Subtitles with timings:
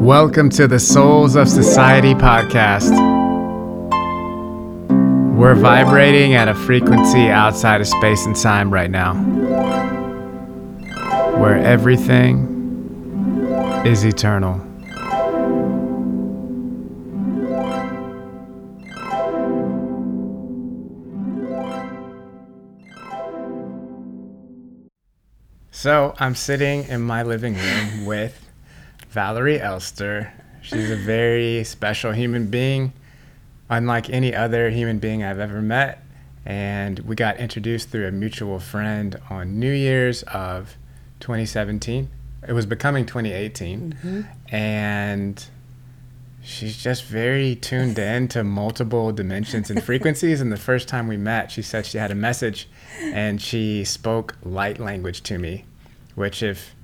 [0.00, 2.88] Welcome to the Souls of Society podcast.
[5.36, 9.12] We're vibrating at a frequency outside of space and time right now,
[11.38, 13.44] where everything
[13.84, 14.58] is eternal.
[25.70, 28.49] So I'm sitting in my living room with
[29.10, 30.32] Valerie Elster.
[30.62, 32.92] She's a very special human being,
[33.68, 36.04] unlike any other human being I've ever met.
[36.46, 40.76] And we got introduced through a mutual friend on New Year's of
[41.20, 42.08] 2017.
[42.46, 43.98] It was becoming 2018.
[44.02, 44.54] Mm-hmm.
[44.54, 45.44] And
[46.40, 50.40] she's just very tuned in to multiple dimensions and frequencies.
[50.40, 52.68] and the first time we met, she said she had a message
[53.00, 55.64] and she spoke light language to me,
[56.14, 56.74] which, if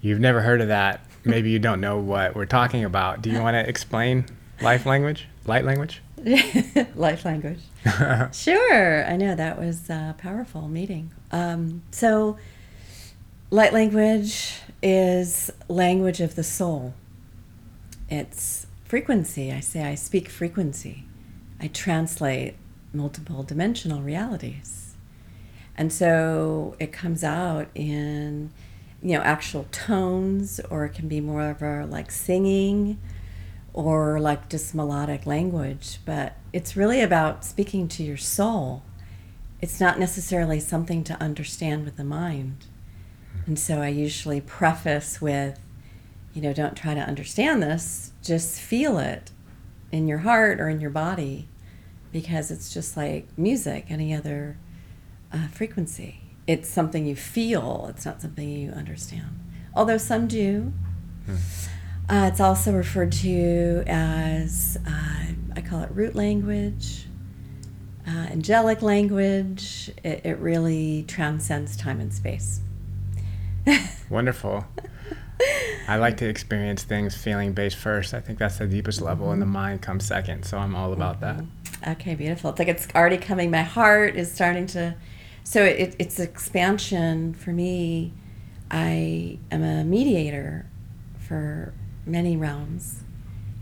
[0.00, 3.22] you've never heard of that, maybe you don't know what we're talking about.
[3.22, 4.26] Do you want to explain
[4.60, 6.02] life language, light language?
[6.94, 7.60] Life language.
[8.34, 9.06] sure.
[9.06, 11.12] I know that was a powerful meeting.
[11.32, 12.36] Um, so,
[13.50, 16.92] light language is language of the soul.
[18.10, 19.50] It's frequency.
[19.50, 21.04] I say I speak frequency.
[21.58, 22.56] I translate
[22.92, 24.94] multiple dimensional realities.
[25.76, 28.50] And so it comes out in,
[29.02, 32.98] you know, actual tones, or it can be more of a like singing
[33.72, 35.98] or like just melodic language.
[36.04, 38.82] But it's really about speaking to your soul.
[39.60, 42.66] It's not necessarily something to understand with the mind.
[43.46, 45.58] And so I usually preface with,
[46.34, 49.30] you know, don't try to understand this, just feel it
[49.92, 51.48] in your heart or in your body
[52.12, 54.56] because it's just like music, any other
[55.32, 56.19] uh, frequency.
[56.50, 59.38] It's something you feel, it's not something you understand.
[59.72, 60.72] Although some do.
[62.08, 67.06] Uh, it's also referred to as, uh, I call it root language,
[68.04, 69.92] uh, angelic language.
[70.02, 72.58] It, it really transcends time and space.
[74.10, 74.64] Wonderful.
[75.86, 78.12] I like to experience things feeling based first.
[78.12, 80.42] I think that's the deepest level, and the mind comes second.
[80.42, 81.44] So I'm all about that.
[81.86, 82.50] Okay, beautiful.
[82.50, 83.52] It's like it's already coming.
[83.52, 84.96] My heart is starting to.
[85.50, 88.12] So it, it's expansion for me.
[88.70, 90.70] I am a mediator
[91.18, 91.74] for
[92.06, 93.02] many realms,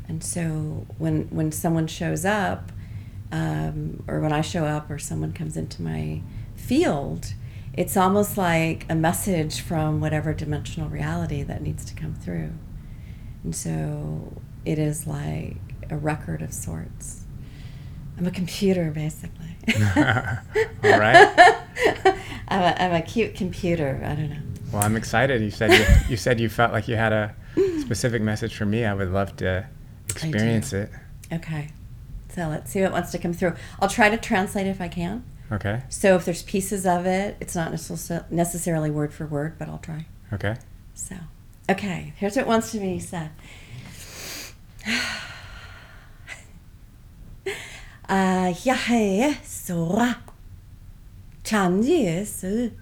[0.07, 2.73] and so when when someone shows up,
[3.33, 6.21] um, or when I show up, or someone comes into my
[6.57, 7.33] field,
[7.73, 12.51] it's almost like a message from whatever dimensional reality that needs to come through,
[13.43, 15.57] and so it is like
[15.89, 17.25] a record of sorts.
[18.19, 19.38] I'm a computer, basically.
[20.85, 21.65] All right.
[22.49, 24.01] I'm a, I'm a cute computer.
[24.05, 24.37] I don't know.
[24.73, 25.43] Well, I'm excited.
[25.43, 27.35] You said you, you said you felt like you had a
[27.81, 28.85] specific message for me.
[28.85, 29.67] I would love to
[30.09, 30.91] experience it.
[31.33, 31.71] Okay.
[32.31, 33.55] So let's see what wants to come through.
[33.81, 35.25] I'll try to translate if I can.
[35.51, 35.83] Okay.
[35.89, 39.79] So if there's pieces of it, it's not necess- necessarily word for word, but I'll
[39.79, 40.07] try.
[40.33, 40.57] Okay.
[40.95, 41.17] So,
[41.71, 43.31] okay, here's what wants to be said.
[48.11, 50.19] あやはえそら。
[51.43, 52.73] ちゃんじえす。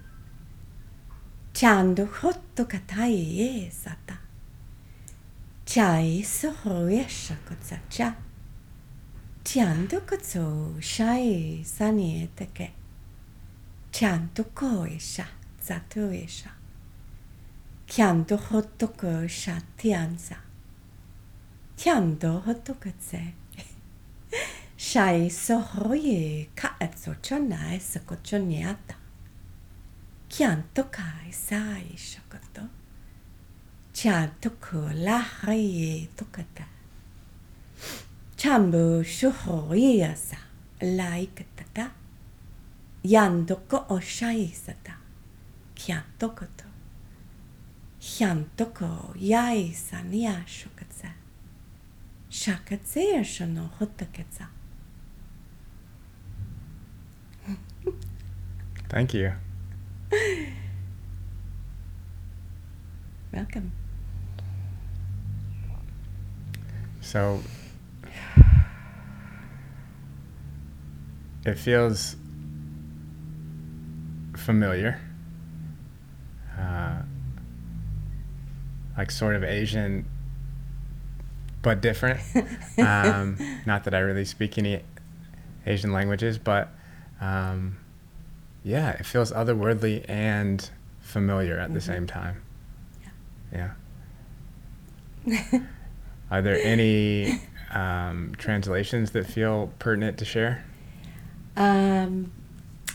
[1.51, 4.17] ちゃんとほっとかたいえさた。
[5.65, 8.15] ちゃいそほえしゃこざちゃ。
[9.43, 12.71] ちゃんとこそしゃいさにえてけ。
[13.91, 15.25] ちゃんとこえしゃ、
[15.59, 16.51] ざとえしゃ。
[17.85, 20.37] ちゃんとほっとくしゃてんざ。
[21.75, 23.33] ちゃんとほっとくぜ。
[24.79, 28.93] Scheiße hoje, cazzo chonai so ko choniata.
[30.29, 32.69] Kianto kai sai shokoto.
[33.91, 36.65] Chianto kula haye tokata.
[38.37, 40.37] Chambu shuhoya sa
[40.79, 41.89] laikatata.
[43.03, 44.93] Yandoko oshaisata.
[45.73, 46.65] Kianto koto.
[47.99, 51.09] Chiantoko yaisa niashokatsa.
[52.29, 54.47] Shakatsa yashono hotakatsa.
[58.89, 59.33] Thank you.
[63.33, 63.71] Welcome.
[67.01, 67.41] So
[71.45, 72.15] it feels
[74.35, 74.99] familiar.
[76.57, 77.01] Uh,
[78.97, 80.05] like sort of Asian,
[81.61, 82.19] but different.
[82.77, 84.81] um, not that I really speak any
[85.65, 86.69] Asian languages, but
[87.21, 87.77] um,
[88.67, 90.69] yeah, it feels otherworldly and
[90.99, 91.83] familiar at the Mhm.
[91.83, 92.41] same time.
[93.53, 93.71] Yeah.
[95.25, 95.59] Yeah.
[96.31, 97.39] Are there any
[97.73, 100.63] um, translations that feel pertinent to share?
[101.55, 102.31] Um,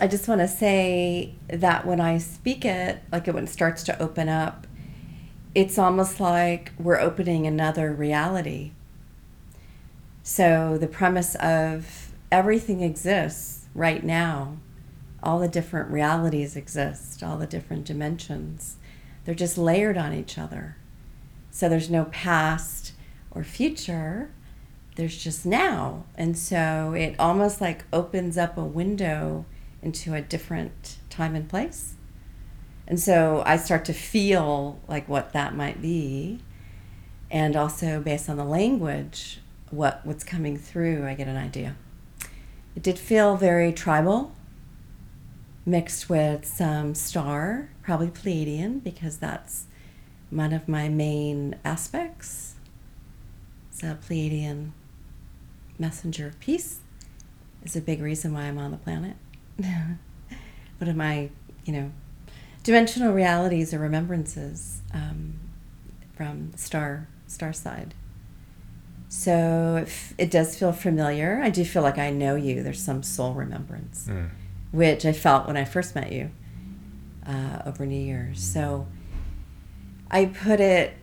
[0.00, 4.02] I just want to say that when I speak it, like when it starts to
[4.02, 4.66] open up,
[5.54, 8.72] it's almost like we're opening another reality.
[10.22, 14.56] So the premise of everything exists right now,
[15.22, 18.76] all the different realities exist, all the different dimensions.
[19.24, 20.76] They're just layered on each other.
[21.50, 22.92] So there's no past
[23.30, 24.30] or future,
[24.96, 26.04] there's just now.
[26.16, 29.46] And so it almost like opens up a window
[29.82, 31.94] into a different time and place.
[32.86, 36.40] And so I start to feel like what that might be.
[37.30, 39.40] And also based on the language,
[39.70, 41.76] what, what's coming through, I get an idea.
[42.76, 44.34] It did feel very tribal,
[45.64, 49.66] mixed with some star, probably Pleiadian, because that's
[50.30, 52.54] one of my main aspects.
[53.70, 54.70] It's a Pleiadian
[55.78, 56.80] messenger of peace
[57.64, 59.16] is a big reason why I'm on the planet.
[59.58, 61.30] One of my,
[61.64, 61.92] you know,
[62.62, 65.34] dimensional realities or remembrances um,
[66.14, 67.94] from star star side.
[69.08, 71.40] So it, it does feel familiar.
[71.42, 72.62] I do feel like I know you.
[72.62, 74.30] There's some soul remembrance, mm.
[74.72, 76.30] Which I felt when I first met you
[77.26, 78.42] uh, over New Year's.
[78.42, 78.86] So
[80.10, 80.94] I put it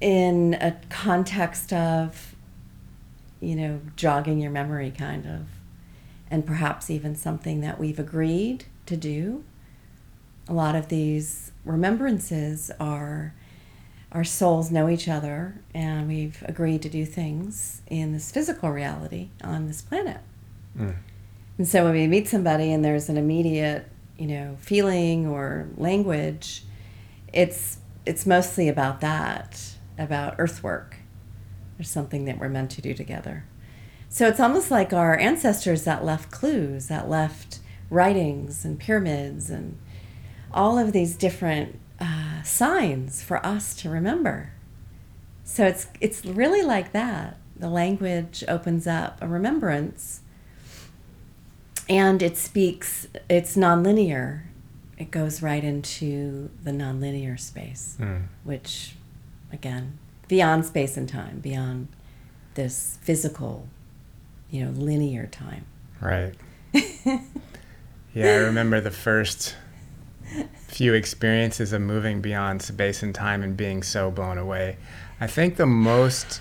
[0.00, 2.36] in a context of,
[3.40, 5.46] you know, jogging your memory, kind of,
[6.30, 9.44] and perhaps even something that we've agreed to do.
[10.48, 13.34] A lot of these remembrances are
[14.12, 19.28] our souls know each other and we've agreed to do things in this physical reality
[19.44, 20.20] on this planet.
[20.78, 20.96] Mm.
[21.58, 26.64] And so when we meet somebody and there's an immediate, you know, feeling or language,
[27.32, 30.96] it's it's mostly about that, about earthwork
[31.78, 33.44] or something that we're meant to do together.
[34.08, 37.58] So it's almost like our ancestors that left clues, that left
[37.90, 39.78] writings and pyramids and
[40.50, 44.52] all of these different uh, signs for us to remember.
[45.44, 47.38] So it's it's really like that.
[47.56, 50.20] The language opens up a remembrance,
[51.88, 53.08] and it speaks.
[53.28, 54.42] It's nonlinear.
[54.96, 58.24] It goes right into the nonlinear space, mm.
[58.44, 58.94] which,
[59.52, 61.88] again, beyond space and time, beyond
[62.54, 63.68] this physical
[64.50, 65.64] you know, linear time.
[66.00, 66.34] Right.
[66.72, 67.20] yeah,
[68.24, 69.56] I remember the first
[70.66, 74.76] few experiences of moving beyond space and time and being so blown away.
[75.20, 76.40] I think the most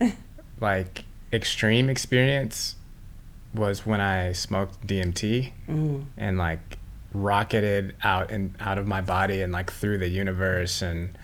[0.60, 2.76] like extreme experience
[3.58, 6.04] was when I smoked DMT mm.
[6.16, 6.78] and like
[7.12, 11.16] rocketed out and out of my body and like through the universe and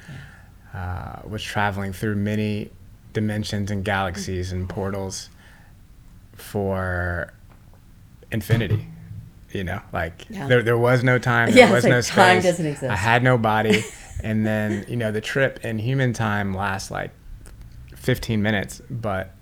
[0.75, 2.71] uh, was traveling through many
[3.13, 5.31] dimensions and galaxies and portals
[6.33, 7.33] for
[8.31, 8.89] infinity.
[9.53, 10.49] You know, like yeah.
[10.49, 12.15] there, there was no time, there yeah, was like no space.
[12.17, 12.91] Time doesn't exist.
[12.91, 13.85] I had no body.
[14.23, 17.13] and then, you know, the trip in human time lasts like
[17.95, 18.83] 15 minutes.
[18.91, 19.33] But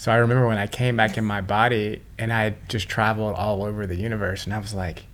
[0.00, 3.62] so I remember when I came back in my body and I just traveled all
[3.62, 5.04] over the universe and I was like,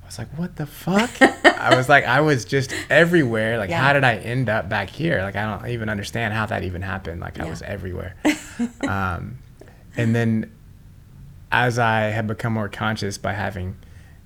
[0.00, 1.10] I was like, what the fuck?
[1.44, 3.58] I was like, I was just everywhere.
[3.58, 3.80] Like, yeah.
[3.80, 5.22] how did I end up back here?
[5.22, 7.20] Like, I don't even understand how that even happened.
[7.20, 8.14] Like, I was everywhere.
[8.86, 9.38] Um,
[9.96, 10.52] and then
[11.50, 13.76] as I have become more conscious by having,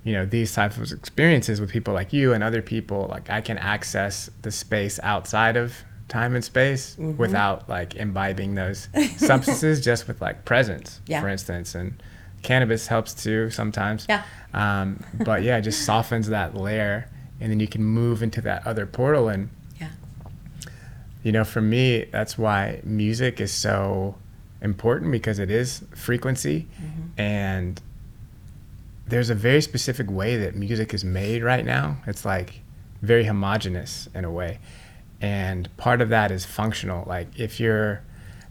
[0.03, 3.41] you know, these types of experiences with people like you and other people, like I
[3.41, 5.73] can access the space outside of
[6.07, 7.17] time and space mm-hmm.
[7.17, 8.87] without like imbibing those
[9.17, 11.21] substances, just with like presence, yeah.
[11.21, 11.75] for instance.
[11.75, 12.01] And
[12.43, 14.05] cannabis helps too sometimes.
[14.07, 14.23] Yeah.
[14.53, 17.09] Um, but yeah, it just softens that layer,
[17.39, 19.29] and then you can move into that other portal.
[19.29, 19.49] And
[19.79, 19.89] yeah.
[21.23, 24.15] you know, for me, that's why music is so
[24.61, 27.21] important because it is frequency mm-hmm.
[27.21, 27.79] and
[29.07, 31.97] there's a very specific way that music is made right now.
[32.07, 32.61] It's like
[33.01, 34.59] very homogenous in a way.
[35.21, 37.03] And part of that is functional.
[37.07, 38.03] Like if you're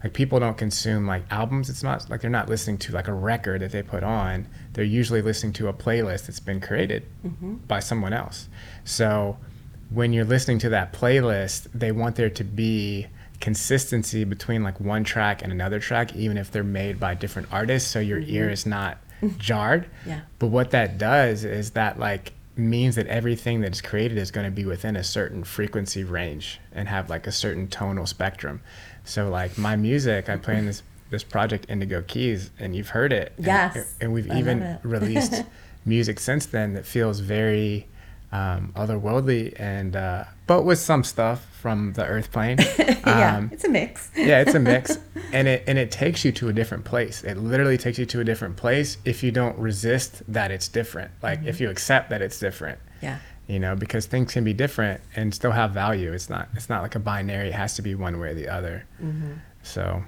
[0.03, 3.13] like people don't consume like albums, it's not like they're not listening to like a
[3.13, 4.47] record that they put on.
[4.73, 7.55] They're usually listening to a playlist that's been created mm-hmm.
[7.67, 8.47] by someone else.
[8.83, 9.37] So
[9.89, 13.07] when you're listening to that playlist, they want there to be
[13.39, 17.89] consistency between like one track and another track, even if they're made by different artists,
[17.89, 18.35] so your mm-hmm.
[18.35, 18.97] ear is not
[19.37, 19.89] jarred.
[20.05, 20.21] Yeah.
[20.39, 24.51] But what that does is that like means that everything that's created is going to
[24.51, 28.61] be within a certain frequency range and have like a certain tonal spectrum.
[29.03, 33.13] So like my music, I play in this this project Indigo Keys, and you've heard
[33.13, 33.33] it.
[33.37, 33.75] Yes.
[33.75, 35.43] And, and we've I even released
[35.85, 37.87] music since then that feels very
[38.31, 42.57] um, otherworldly, and uh, but with some stuff from the earth plane.
[42.79, 44.11] yeah, Um, it's a mix.
[44.15, 44.97] yeah, it's a mix,
[45.33, 47.23] and it and it takes you to a different place.
[47.23, 51.11] It literally takes you to a different place if you don't resist that it's different.
[51.23, 53.19] Like if you accept that it's different, yeah.
[53.47, 56.11] you know, because things can be different and still have value.
[56.13, 57.47] It's not it's not like a binary.
[57.49, 58.85] It has to be one way or the other.
[59.63, 60.03] So,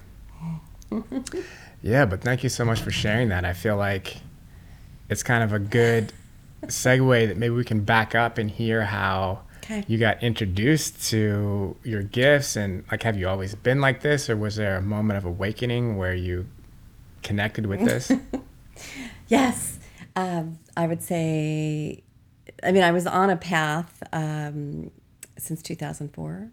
[1.81, 3.45] yeah, but thank you so much for sharing that.
[3.45, 4.17] I feel like
[5.09, 6.13] it's kind of a good
[6.67, 9.83] segue that maybe we can back up and hear how Okay.
[9.87, 14.35] you got introduced to your gifts and like have you always been like this or
[14.35, 16.47] was there a moment of awakening where you
[17.21, 18.11] connected with this
[19.27, 19.77] Yes,
[20.15, 22.03] um, I would say.
[22.63, 24.89] I mean, I was on a path um,
[25.37, 26.49] since 2004.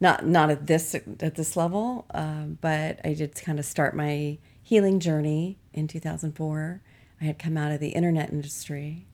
[0.00, 4.38] Not not at this at this level, um, but I did kind of start my
[4.62, 6.82] healing journey in 2004.
[7.20, 9.06] I had come out of the internet industry,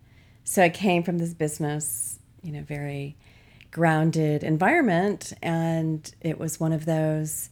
[0.51, 3.17] so I came from this business, you know, very
[3.71, 7.51] grounded environment, and it was one of those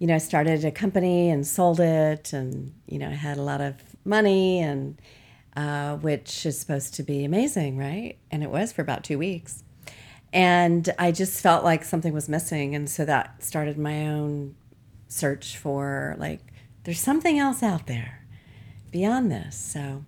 [0.00, 3.42] you know, I started a company and sold it, and you know, I had a
[3.42, 5.00] lot of money, and
[5.56, 8.18] uh, which is supposed to be amazing, right?
[8.32, 9.62] And it was for about two weeks,
[10.32, 14.56] and I just felt like something was missing, and so that started my own
[15.06, 16.40] search for like,
[16.82, 18.26] there's something else out there
[18.90, 19.56] beyond this.
[19.56, 20.04] So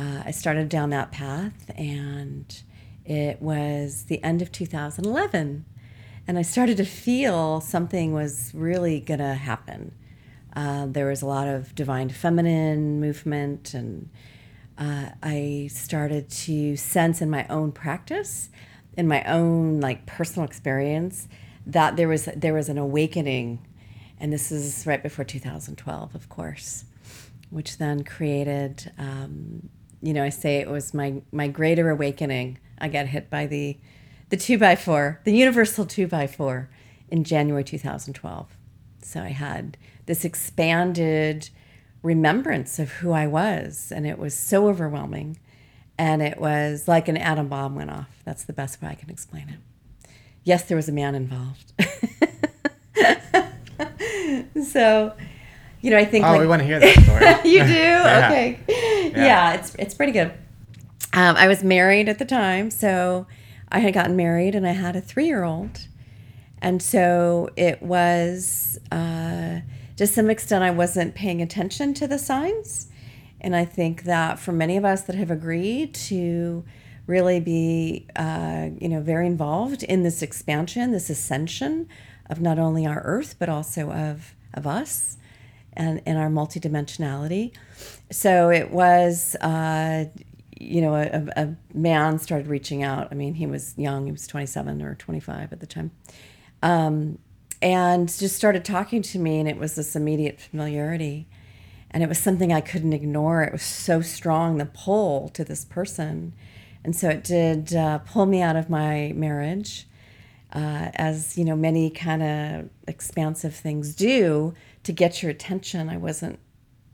[0.00, 2.62] uh, I started down that path, and
[3.04, 5.64] it was the end of 2011
[6.30, 9.92] and I started to feel something was really going to happen.
[10.54, 14.10] Uh, there was a lot of divine feminine movement, and
[14.78, 18.48] uh, I started to sense in my own practice,
[18.96, 21.26] in my own like personal experience,
[21.66, 23.66] that there was there was an awakening,
[24.20, 26.84] and this is right before 2012, of course,
[27.50, 28.92] which then created.
[28.98, 29.68] Um,
[30.02, 32.58] you know, I say it was my my greater awakening.
[32.78, 33.78] I got hit by the
[34.30, 36.70] the two by four, the universal two by four,
[37.10, 38.56] in January 2012.
[39.02, 39.76] So I had
[40.06, 41.50] this expanded
[42.02, 45.38] remembrance of who I was, and it was so overwhelming.
[45.98, 48.08] And it was like an atom bomb went off.
[48.24, 50.08] That's the best way I can explain it.
[50.44, 51.74] Yes, there was a man involved.
[54.70, 55.14] so,
[55.80, 57.70] you know, I think oh like, we want to hear that story you do?
[58.10, 58.58] Okay.
[58.68, 59.26] Yeah.
[59.26, 59.54] Yeah.
[59.54, 60.32] it's it's pretty good.
[61.12, 63.26] Um, I was married at the time, so
[63.68, 65.86] I had gotten married and I had a three year old.
[66.62, 69.60] And so it was, uh,
[69.96, 72.88] to some extent, I wasn't paying attention to the signs.
[73.40, 76.64] And I think that for many of us that have agreed to
[77.06, 81.88] really be, uh, you know, very involved in this expansion, this ascension
[82.28, 85.16] of not only our earth, but also of, of us
[85.80, 87.52] and, and our multidimensionality.
[88.10, 90.04] So it was, uh,
[90.58, 93.08] you know, a, a man started reaching out.
[93.10, 95.90] I mean, he was young, he was 27 or 25 at the time.
[96.62, 97.18] Um,
[97.62, 101.26] and just started talking to me, and it was this immediate familiarity.
[101.90, 103.42] And it was something I couldn't ignore.
[103.42, 106.34] It was so strong, the pull to this person.
[106.84, 109.86] And so it did uh, pull me out of my marriage,
[110.52, 115.88] uh, as, you know, many kind of expansive things do to get your attention.
[115.88, 116.38] I wasn't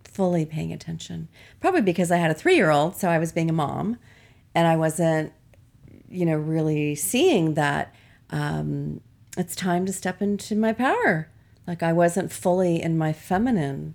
[0.05, 1.29] fully paying attention.
[1.61, 3.99] Probably because I had a three year old, so I was being a mom,
[4.55, 5.33] and I wasn't,
[6.09, 7.95] you know, really seeing that
[8.31, 9.01] um,
[9.37, 11.31] it's time to step into my power.
[11.67, 13.95] Like I wasn't fully in my feminine.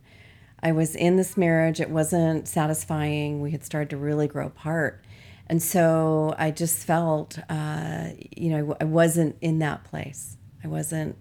[0.62, 3.42] I was in this marriage, it wasn't satisfying.
[3.42, 5.04] We had started to really grow apart.
[5.48, 10.38] And so I just felt, uh, you know, I wasn't in that place.
[10.64, 11.18] I wasn't,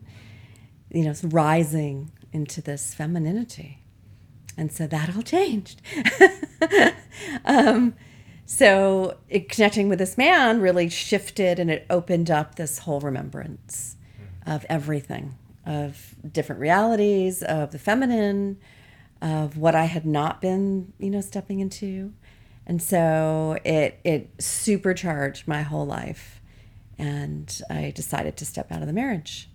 [0.91, 3.83] you know, rising into this femininity.
[4.57, 5.81] And so that all changed.
[7.45, 7.95] um,
[8.47, 13.97] so it, connecting with this man really shifted, and it opened up this whole remembrance
[14.47, 18.59] of everything, of different realities, of the feminine,
[19.23, 22.13] of what I had not been, you know, stepping into,
[22.67, 26.41] and so it it supercharged my whole life,
[26.99, 29.50] and I decided to step out of the marriage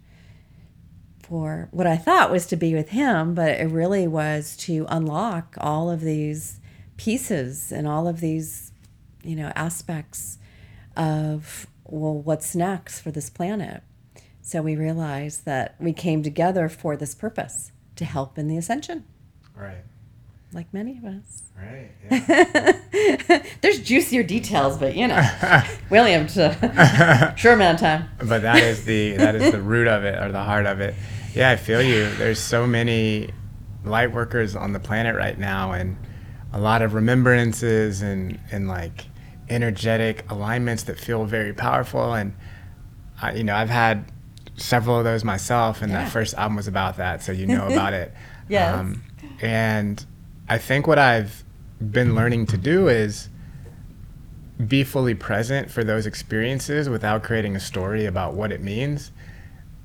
[1.27, 5.55] for what I thought was to be with him, but it really was to unlock
[5.59, 6.59] all of these
[6.97, 8.71] pieces and all of these,
[9.23, 10.37] you know, aspects
[10.95, 13.81] of well, what's next for this planet.
[14.41, 19.05] So we realized that we came together for this purpose to help in the ascension,
[19.55, 19.83] right
[20.55, 21.43] like many of us.
[21.57, 21.91] right
[23.29, 23.43] yeah.
[23.61, 25.21] There's juicier details, but you know,
[25.89, 28.09] William, to short amount of time.
[28.23, 30.95] but that is the that is the root of it or the heart of it
[31.35, 33.29] yeah i feel you there's so many
[33.83, 35.95] light workers on the planet right now and
[36.53, 39.05] a lot of remembrances and and like
[39.49, 42.15] energetic alignments that feel very powerful.
[42.15, 42.33] And,
[43.21, 44.11] I, you know, I've had
[44.55, 46.03] several of those myself, and Yeah.
[46.03, 48.11] that first album was about that, so you know about it.
[48.79, 49.03] Um,
[49.41, 50.03] and
[50.49, 51.43] I think what I've
[51.79, 53.29] been learning to do is
[54.65, 59.11] be fully present for those experiences without creating a story about what it means.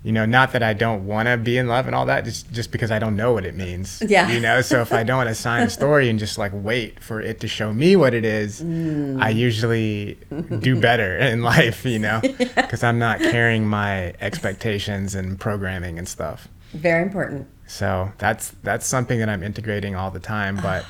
[0.02, 2.50] You know, not that I don't want to be in love and all that, just
[2.52, 4.02] just because I don't know what it means.
[4.07, 4.30] Yeah.
[4.30, 7.40] You know, so if I don't assign a story and just like wait for it
[7.40, 9.21] to show me what it is, Mm.
[9.23, 10.16] I usually
[10.61, 11.85] do better in life.
[11.85, 16.49] You know, because I'm not carrying my expectations and programming and stuff.
[16.73, 17.47] Very important.
[17.66, 20.57] So that's that's something that I'm integrating all the time.
[20.62, 20.87] But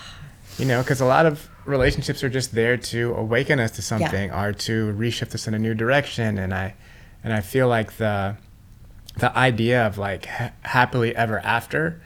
[0.56, 4.30] you know, because a lot of relationships are just there to awaken us to something
[4.30, 6.38] or to reshift us in a new direction.
[6.38, 6.74] And I
[7.24, 8.36] and I feel like the
[9.20, 12.00] the idea of like ha- happily ever after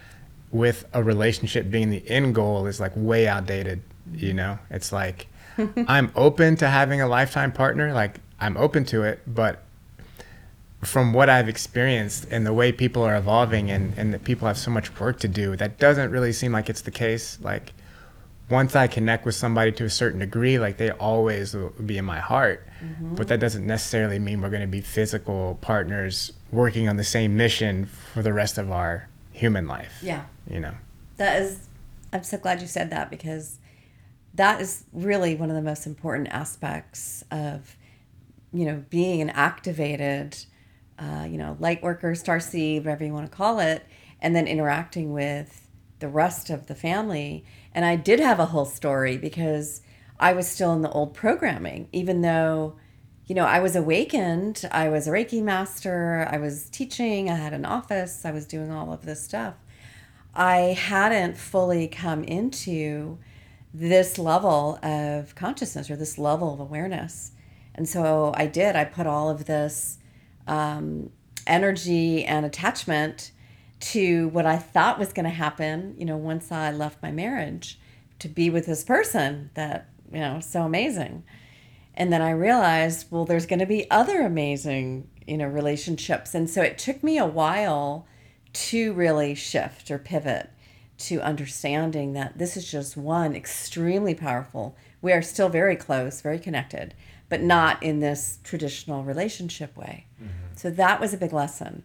[0.50, 3.82] with a relationship being the end goal is like way outdated.
[4.12, 5.28] You know, it's like
[5.88, 7.92] I'm open to having a lifetime partner.
[7.92, 9.62] Like I'm open to it, but
[10.82, 14.58] from what I've experienced and the way people are evolving and, and that people have
[14.58, 17.38] so much work to do, that doesn't really seem like it's the case.
[17.40, 17.72] Like
[18.50, 22.04] once I connect with somebody to a certain degree, like they always will be in
[22.04, 22.66] my heart.
[22.82, 23.14] Mm-hmm.
[23.14, 27.36] But that doesn't necessarily mean we're going to be physical partners working on the same
[27.36, 29.98] mission for the rest of our human life.
[30.02, 30.24] Yeah.
[30.48, 30.74] You know.
[31.16, 31.68] That is,
[32.12, 33.58] I'm so glad you said that because
[34.34, 37.76] that is really one of the most important aspects of,
[38.52, 40.36] you know, being an activated,
[40.98, 43.84] uh, you know, light worker, star seed, whatever you want to call it,
[44.20, 45.68] and then interacting with
[46.00, 47.44] the rest of the family.
[47.74, 49.82] And I did have a whole story because
[50.18, 52.76] I was still in the old programming, even though,
[53.26, 54.68] you know, I was awakened.
[54.70, 56.28] I was a Reiki master.
[56.30, 57.30] I was teaching.
[57.30, 58.24] I had an office.
[58.24, 59.54] I was doing all of this stuff.
[60.34, 63.18] I hadn't fully come into
[63.72, 67.32] this level of consciousness or this level of awareness.
[67.74, 68.76] And so I did.
[68.76, 69.98] I put all of this
[70.46, 71.10] um,
[71.46, 73.32] energy and attachment
[73.80, 77.78] to what I thought was going to happen, you know, once I left my marriage
[78.20, 81.24] to be with this person that, you know, so amazing.
[81.96, 86.34] And then I realized, well, there's going to be other amazing, you know, relationships.
[86.34, 88.06] And so it took me a while
[88.52, 90.50] to really shift or pivot
[90.96, 94.76] to understanding that this is just one extremely powerful.
[95.02, 96.94] We are still very close, very connected,
[97.28, 100.06] but not in this traditional relationship way.
[100.22, 100.56] Mm-hmm.
[100.56, 101.84] So that was a big lesson.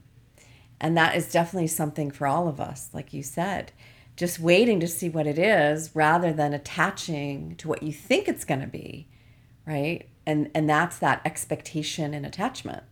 [0.80, 3.72] And that is definitely something for all of us, like you said.
[4.16, 8.46] Just waiting to see what it is rather than attaching to what you think it's
[8.46, 9.08] going to be,
[9.70, 10.06] right?
[10.26, 12.84] And and that's that expectation and attachment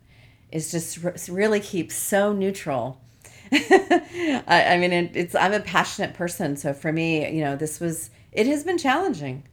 [0.51, 3.01] is just re- really keep so neutral.
[3.51, 7.79] I, I mean, it, it's I'm a passionate person, so for me, you know, this
[7.79, 9.43] was it has been challenging.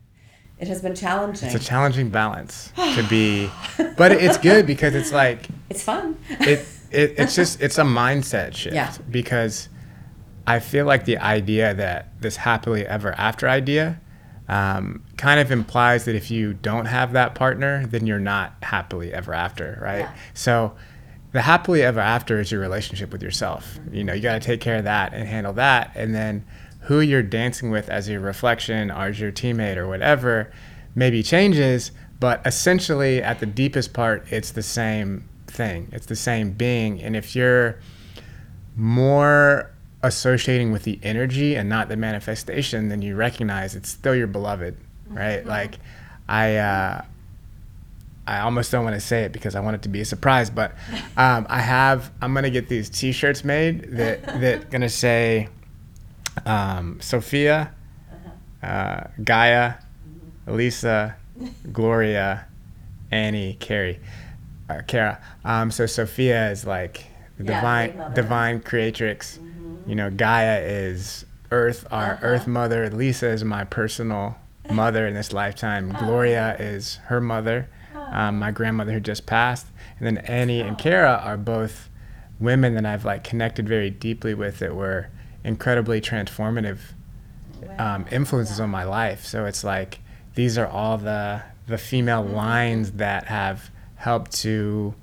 [0.59, 1.49] It has been challenging.
[1.49, 3.51] It's a challenging balance to be,
[3.97, 6.17] but it's good because it's like, it's fun.
[6.29, 8.93] it, it it's just it's a mindset shift Yeah.
[9.11, 9.69] because
[10.47, 14.01] I feel like the idea that this happily ever after idea
[14.49, 19.13] um, kind of implies that if you don't have that partner, then you're not happily
[19.13, 20.01] ever after, right?
[20.01, 20.15] Yeah.
[20.35, 20.75] So
[21.33, 23.79] the happily ever after is your relationship with yourself.
[23.91, 26.45] You know, you got to take care of that and handle that, and then
[26.81, 30.53] who you're dancing with as your reflection or as your teammate or whatever
[30.95, 35.89] maybe changes, but essentially at the deepest part, it's the same thing.
[35.93, 37.79] It's the same being, and if you're
[38.77, 39.74] more
[40.05, 44.77] associating with the energy and not the manifestation, then you recognize it's still your beloved,
[45.09, 45.45] right?
[45.45, 45.77] Like,
[46.29, 47.03] I, uh,
[48.27, 50.51] I almost don't want to say it because I want it to be a surprise,
[50.51, 50.73] but
[51.17, 52.11] um, I have.
[52.23, 55.49] I'm gonna get these T-shirts made that that gonna say
[56.47, 57.73] um, Sophia,
[58.63, 59.75] uh, Gaia,
[60.47, 61.17] Elisa,
[61.73, 62.47] Gloria,
[63.11, 64.01] Annie, Carrie,
[64.71, 65.21] uh, Kara.
[65.45, 67.05] Um, so Sophia is like
[67.39, 69.39] the Yeah, divine divine creatrix.
[69.87, 72.89] You know, Gaia is Earth, our Earth Mother.
[72.91, 74.37] Lisa is my personal
[74.71, 75.95] mother in this lifetime.
[75.99, 79.67] Gloria is her mother, um, my grandmother who just passed,
[79.99, 81.91] and then Annie and Kara are both
[82.41, 85.09] women that I've like connected very deeply with that were
[85.45, 86.79] incredibly transformative
[87.79, 89.25] um, influences on my life.
[89.25, 90.01] So it's like
[90.35, 94.95] these are all the the female lines that have helped to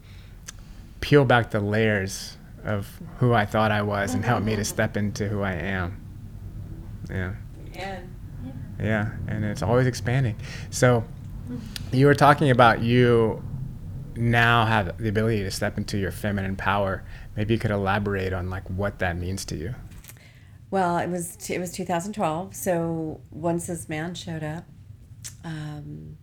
[1.01, 4.97] peel back the layers of who I thought I was and help me to step
[4.97, 5.99] into who I am.
[7.09, 7.33] Yeah.
[7.75, 8.15] And
[8.79, 10.35] Yeah, and it's always expanding.
[10.69, 11.03] So
[11.91, 13.43] you were talking about you
[14.15, 17.03] now have the ability to step into your feminine power.
[17.35, 19.75] Maybe you could elaborate on like what that means to you.
[20.69, 22.55] Well, it was it was 2012.
[22.55, 24.65] So once this man showed up,
[25.43, 26.17] um,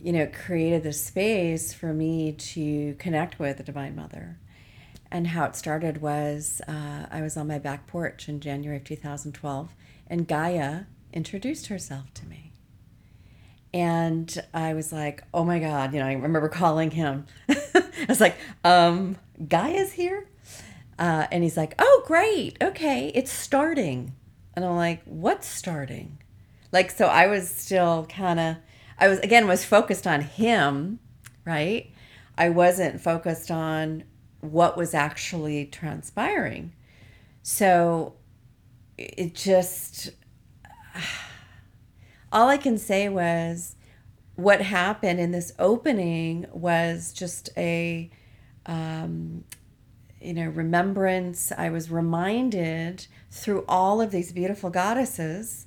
[0.00, 4.38] you know, it created the space for me to connect with the Divine Mother.
[5.10, 8.84] And how it started was uh, I was on my back porch in January of
[8.84, 9.74] 2012,
[10.06, 12.52] and Gaia introduced herself to me.
[13.72, 17.26] And I was like, oh my God, you know, I remember calling him.
[17.48, 19.16] I was like, um,
[19.48, 20.28] Gaia's here?
[20.98, 22.56] Uh, and he's like, oh, great.
[22.62, 24.14] Okay, it's starting.
[24.54, 26.18] And I'm like, what's starting?
[26.72, 28.56] Like, so I was still kind of,
[28.98, 31.00] I was, again, was focused on him,
[31.44, 31.90] right?
[32.36, 34.04] I wasn't focused on
[34.40, 36.72] what was actually transpiring.
[37.42, 38.14] So
[38.96, 40.10] it just,
[42.32, 43.76] all I can say was
[44.36, 48.10] what happened in this opening was just a,
[48.66, 49.44] um,
[50.20, 51.52] you know, remembrance.
[51.56, 55.66] I was reminded through all of these beautiful goddesses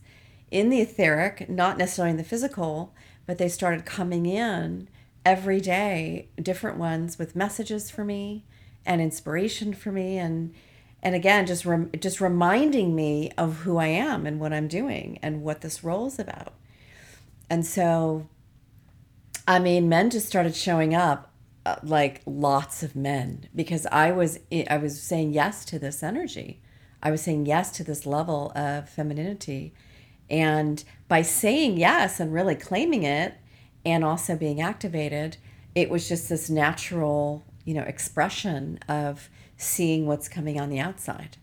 [0.52, 2.94] in the etheric, not necessarily in the physical,
[3.26, 4.88] but they started coming in
[5.26, 8.46] every day, different ones with messages for me
[8.86, 10.54] and inspiration for me and
[11.02, 15.20] and again just rem- just reminding me of who I am and what I'm doing
[15.22, 16.54] and what this role is about.
[17.50, 18.28] And so
[19.48, 21.32] I mean, men just started showing up
[21.66, 26.62] uh, like lots of men because I was I was saying yes to this energy.
[27.02, 29.74] I was saying yes to this level of femininity.
[30.30, 33.36] And by saying yes and really claiming it
[33.86, 35.36] and also being activated,
[35.76, 41.38] it was just this natural, you know, expression of seeing what's coming on the outside.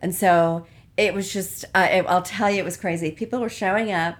[0.00, 3.10] And so it was just, uh, I, I'll tell you, it was crazy.
[3.10, 4.16] People were showing up.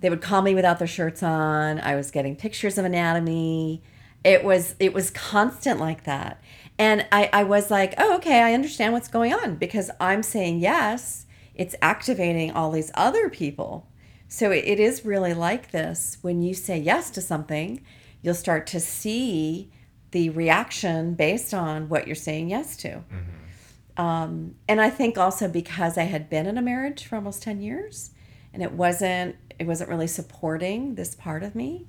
[0.00, 1.80] They would call me without their shirts on.
[1.80, 3.82] I was getting pictures of anatomy.
[4.24, 6.42] It was it was constant like that.
[6.78, 10.60] And I, I was like, oh, okay, I understand what's going on because I'm saying
[10.60, 11.26] yes.
[11.54, 13.88] It's activating all these other people.
[14.28, 16.18] So it, it is really like this.
[16.20, 17.80] When you say yes to something,
[18.20, 19.70] you'll start to see
[20.16, 22.88] the reaction based on what you're saying yes to.
[22.88, 24.00] Mm-hmm.
[24.02, 27.60] Um, and I think also because I had been in a marriage for almost 10
[27.60, 28.12] years
[28.54, 31.86] and it wasn't it wasn't really supporting this part of me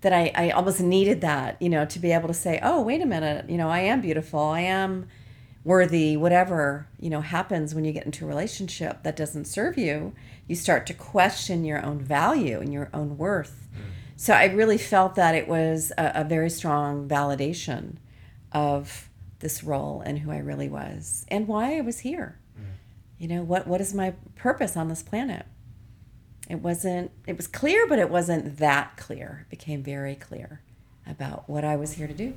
[0.00, 3.00] that I, I almost needed that, you know, to be able to say, oh, wait
[3.00, 4.40] a minute, you know, I am beautiful.
[4.40, 5.06] I am
[5.62, 10.14] worthy, whatever, you know, happens when you get into a relationship that doesn't serve you,
[10.48, 13.68] you start to question your own value and your own worth.
[13.72, 13.97] Mm.
[14.20, 17.98] So I really felt that it was a, a very strong validation
[18.50, 22.36] of this role and who I really was and why I was here.
[22.58, 22.64] Mm.
[23.18, 25.46] You know, what what is my purpose on this planet?
[26.50, 29.46] It wasn't it was clear, but it wasn't that clear.
[29.46, 30.62] It became very clear
[31.06, 32.34] about what I was here to do.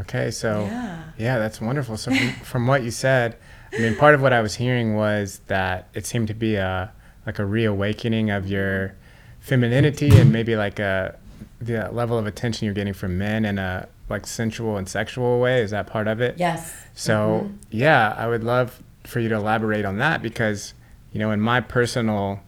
[0.00, 1.96] Okay, so yeah, yeah that's wonderful.
[1.96, 3.38] So from, from what you said,
[3.72, 6.92] I mean, part of what I was hearing was that it seemed to be a
[7.24, 8.96] like a reawakening of your
[9.42, 11.18] femininity and maybe like a
[11.60, 15.60] the level of attention you're getting from men in a like sensual and sexual way.
[15.60, 16.36] Is that part of it?
[16.38, 16.74] Yes.
[16.94, 17.56] So mm-hmm.
[17.70, 20.74] yeah, I would love for you to elaborate on that because
[21.12, 22.40] you know in my personal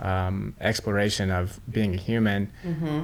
[0.00, 3.02] um, exploration of being a human, mm-hmm.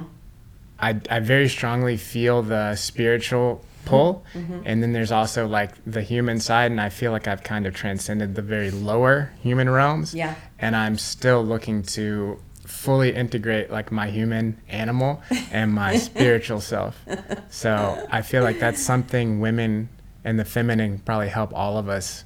[0.79, 4.59] I I very strongly feel the spiritual pull mm-hmm.
[4.65, 7.73] and then there's also like the human side and i feel like i've kind of
[7.73, 13.91] transcended the very lower human realms yeah and i'm still looking to fully integrate like
[13.91, 17.01] my human animal and my spiritual self.
[17.49, 19.89] So i feel like that's something women
[20.23, 22.25] and the feminine probably help all of us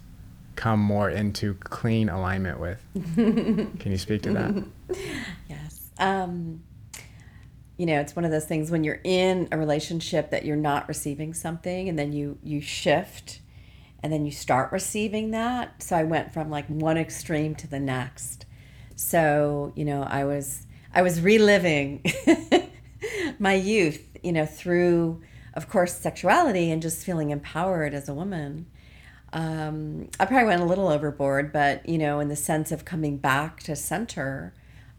[0.55, 2.83] come more into clean alignment with.
[3.15, 4.63] Can you speak to that?
[5.47, 5.89] Yes.
[5.97, 6.63] Um
[7.77, 10.87] you know it's one of those things when you're in a relationship that you're not
[10.87, 13.41] receiving something and then you you shift
[14.03, 15.83] and then you start receiving that.
[15.83, 18.47] So i went from like one extreme to the next
[19.01, 22.03] so you know i was i was reliving
[23.39, 25.21] my youth you know through
[25.53, 28.65] of course sexuality and just feeling empowered as a woman
[29.33, 33.17] um, i probably went a little overboard but you know in the sense of coming
[33.17, 34.53] back to center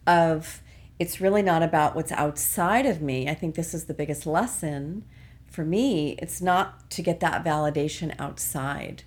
[0.07, 0.63] of
[1.03, 3.29] it's really not about what's outside of me.
[3.29, 5.05] I think this is the biggest lesson
[5.47, 6.17] for me.
[6.23, 9.03] It's not to get that validation outside.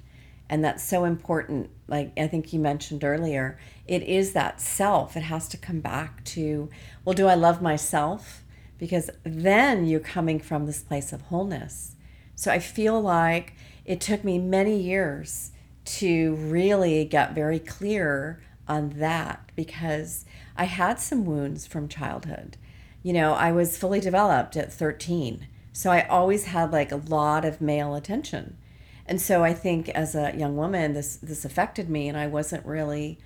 [0.50, 1.70] And that's so important.
[1.88, 5.18] Like I think you mentioned earlier, it is that self.
[5.18, 6.70] It has to come back to,
[7.04, 8.44] well, do I love myself?
[8.78, 11.96] Because then you're coming from this place of wholeness.
[12.36, 13.54] So I feel like
[13.86, 15.52] it took me many years
[15.86, 20.26] to really get very clear on that because
[20.58, 22.58] I had some wounds from childhood.
[23.04, 25.48] You know, I was fully developed at 13.
[25.72, 28.58] So I always had like a lot of male attention.
[29.08, 32.66] And so I think as a young woman this this affected me and I wasn't
[32.66, 33.20] really,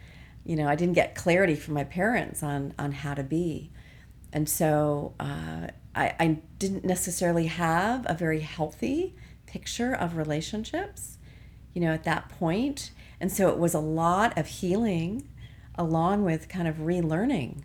[0.44, 3.72] you know, I didn't get clarity from my parents on on how to be.
[4.34, 9.16] and so uh, I, I didn't necessarily have a very healthy
[9.48, 11.18] picture of relationships,
[11.74, 12.32] you know, at that.
[13.22, 15.28] And so it was a lot of healing
[15.76, 17.64] along with kind of relearning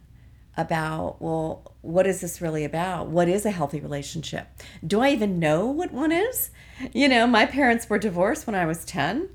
[0.56, 3.08] about, well, what is this really about?
[3.08, 4.48] What is a healthy relationship?
[4.86, 6.50] Do I even know what one is?
[6.92, 9.28] You know, my parents were divorced when I was 10,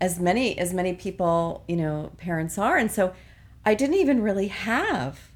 [0.00, 2.76] as many as many people, you know, parents are.
[2.76, 3.14] And so
[3.64, 5.32] I didn't even really have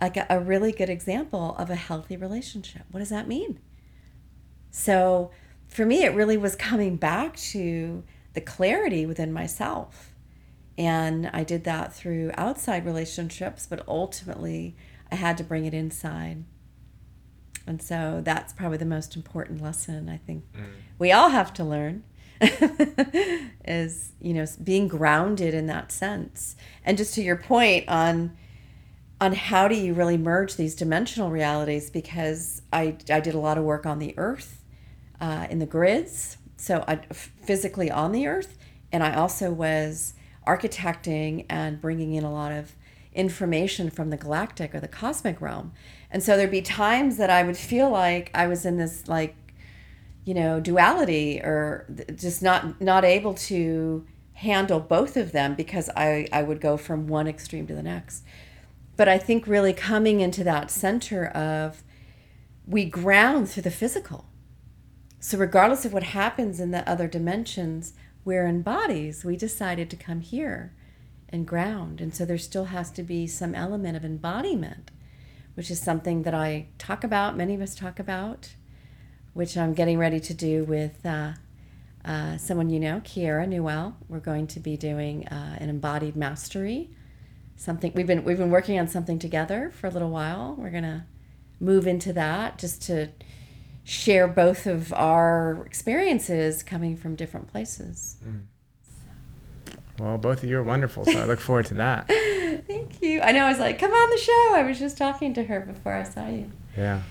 [0.00, 2.82] like a, a really good example of a healthy relationship.
[2.90, 3.58] What does that mean?
[4.70, 5.30] So
[5.66, 8.04] for me, it really was coming back to
[8.34, 10.13] the clarity within myself.
[10.76, 14.76] And I did that through outside relationships, but ultimately
[15.10, 16.44] I had to bring it inside.
[17.66, 20.64] And so that's probably the most important lesson I think mm.
[20.98, 22.02] we all have to learn
[23.64, 26.56] is, you know, being grounded in that sense.
[26.84, 28.36] And just to your point on
[29.20, 33.56] on how do you really merge these dimensional realities because I, I did a lot
[33.56, 34.62] of work on the earth
[35.20, 38.58] uh, in the grids so I, physically on the earth
[38.92, 40.14] and i also was
[40.46, 42.74] architecting and bringing in a lot of
[43.12, 45.72] information from the galactic or the cosmic realm
[46.10, 49.36] and so there'd be times that i would feel like i was in this like
[50.24, 56.26] you know duality or just not not able to handle both of them because i
[56.32, 58.24] i would go from one extreme to the next
[58.96, 61.82] but I think really coming into that center of
[62.66, 64.26] we ground through the physical.
[65.20, 69.24] So, regardless of what happens in the other dimensions, we're in bodies.
[69.24, 70.72] We decided to come here
[71.28, 72.00] and ground.
[72.00, 74.90] And so, there still has to be some element of embodiment,
[75.54, 78.54] which is something that I talk about, many of us talk about,
[79.32, 81.32] which I'm getting ready to do with uh,
[82.04, 83.96] uh, someone you know, Kiera Newell.
[84.08, 86.90] We're going to be doing uh, an embodied mastery
[87.56, 90.54] something we've been we've been working on something together for a little while.
[90.58, 91.06] We're gonna
[91.60, 93.08] move into that just to
[93.84, 98.16] share both of our experiences coming from different places.
[98.26, 98.42] Mm.
[99.98, 102.08] Well, both of you are wonderful, so I look forward to that.
[102.66, 103.20] Thank you.
[103.20, 104.54] I know I was like, come on the show.
[104.54, 106.50] I was just talking to her before I saw you.
[106.76, 107.02] Yeah.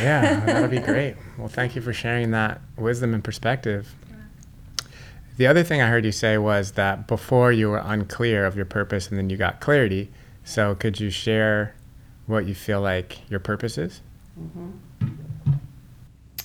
[0.00, 1.16] Yeah, that'll be great.
[1.36, 3.94] Well, thank you for sharing that wisdom and perspective.
[5.36, 8.64] The other thing I heard you say was that before you were unclear of your
[8.64, 10.10] purpose and then you got clarity.
[10.44, 11.74] So could you share
[12.26, 14.02] what you feel like your purpose is?
[14.38, 14.70] Mm-hmm.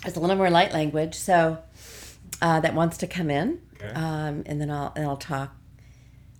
[0.05, 1.59] It's a little more light language, so
[2.41, 3.93] uh, that wants to come in, okay.
[3.93, 5.55] um, and then I'll and I'll talk.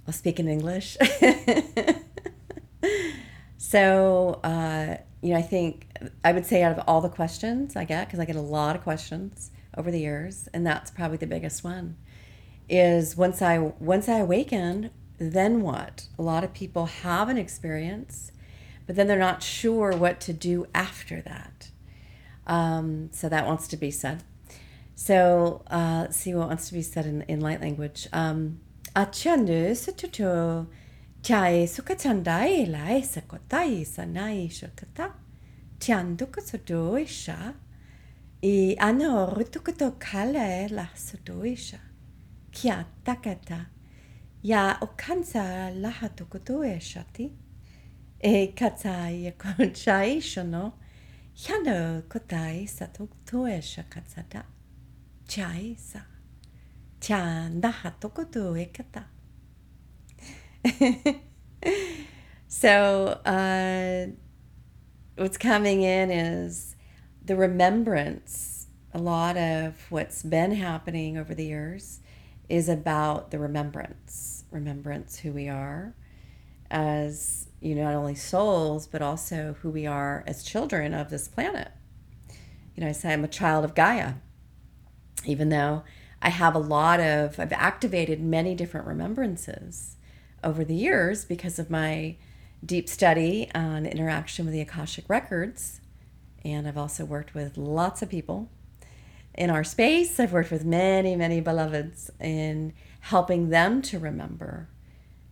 [0.07, 0.97] I'll speak in English.
[3.57, 5.87] so uh, you know, I think
[6.23, 8.75] I would say out of all the questions I get, because I get a lot
[8.75, 11.95] of questions over the years, and that's probably the biggest one
[12.69, 16.07] is once I once I awaken, then what?
[16.17, 18.31] A lot of people have an experience,
[18.85, 21.69] but then they're not sure what to do after that.
[22.47, 24.23] Um, so that wants to be said.
[24.95, 28.07] So uh, let's see what wants to be said in, in light language.
[28.13, 28.59] Um,
[38.43, 41.79] i ano rutukato kale la sudoisha
[42.51, 43.67] kia takata
[44.43, 47.31] ya o kansa laha tokotoe shati
[48.19, 50.73] e kata ia konchai shono
[51.37, 54.43] yano kotai sa tokotoe shakatsata.
[55.27, 55.99] Chai sa.
[56.99, 59.05] Cha naha tokotoe kata
[62.47, 64.05] so uh,
[65.17, 66.75] what's coming in is
[67.25, 71.99] the remembrance a lot of what's been happening over the years
[72.47, 75.95] is about the remembrance, remembrance who we are
[76.69, 81.27] as you know not only souls but also who we are as children of this
[81.27, 81.71] planet.
[82.75, 84.15] You know, I say I'm a child of Gaia,
[85.25, 85.83] even though
[86.21, 89.95] I have a lot of I've activated many different remembrances
[90.43, 92.17] over the years because of my
[92.65, 95.79] deep study on interaction with the Akashic records.
[96.43, 98.49] And I've also worked with lots of people
[99.33, 100.19] in our space.
[100.19, 104.67] I've worked with many, many beloveds in helping them to remember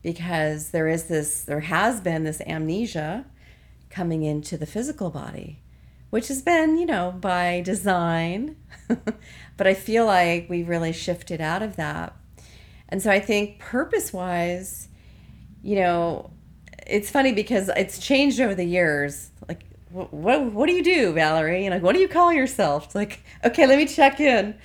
[0.02, 3.26] because there is this, there has been this amnesia
[3.90, 5.60] coming into the physical body,
[6.10, 8.56] which has been, you know, by design.
[9.58, 12.16] but I feel like we really shifted out of that.
[12.90, 14.90] And so I think purpose wise,
[15.64, 16.32] you know,
[16.88, 19.30] it's funny because it's changed over the years.
[19.48, 21.66] Like what, what, what do you do, Valerie?
[21.66, 22.86] And like, what do you call yourself?
[22.86, 24.56] It's like, okay, let me check in.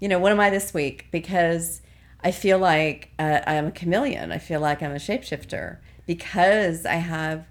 [0.00, 1.06] You know, what am I this week?
[1.10, 1.80] Because
[2.20, 4.32] I feel like uh, I'm a chameleon.
[4.32, 7.46] I feel like I'm a shapeshifter because I have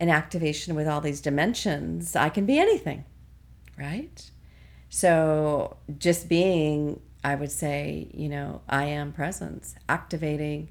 [0.00, 3.04] an activation with all these dimensions, I can be anything,
[3.78, 4.30] right?
[4.88, 10.68] So just being, I would say, you know, I am presence, activating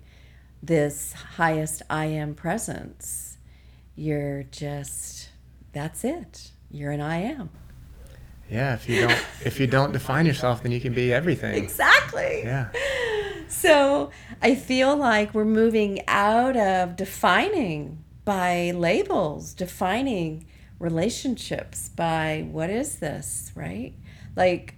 [0.61, 3.37] this highest I am presence.
[3.95, 5.29] You're just,
[5.73, 6.51] that's it.
[6.69, 7.49] You're an I am.
[8.49, 11.55] Yeah, if you don't if you don't define yourself, then you can be everything.
[11.63, 12.43] Exactly.
[12.43, 12.69] Yeah.
[13.49, 20.47] So I feel like we're moving out of defining by labels, defining
[20.79, 23.93] relationships by what is this, right?
[24.35, 24.75] Like,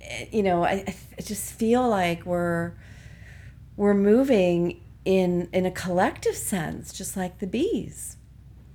[0.00, 0.84] eh, you know, I,
[1.18, 2.74] I just feel like we're
[3.76, 8.16] we're moving in in a collective sense, just like the bees,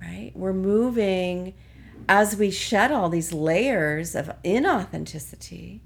[0.00, 0.32] right?
[0.34, 1.54] We're moving
[2.08, 5.80] as we shed all these layers of inauthenticity,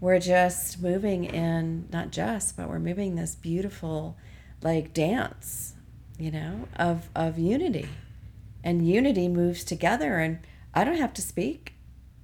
[0.00, 4.16] we're just moving in, not just, but we're moving this beautiful,
[4.62, 5.74] like, dance,
[6.18, 7.88] you know, of, of unity.
[8.62, 10.40] And unity moves together, and
[10.74, 11.74] I don't have to speak.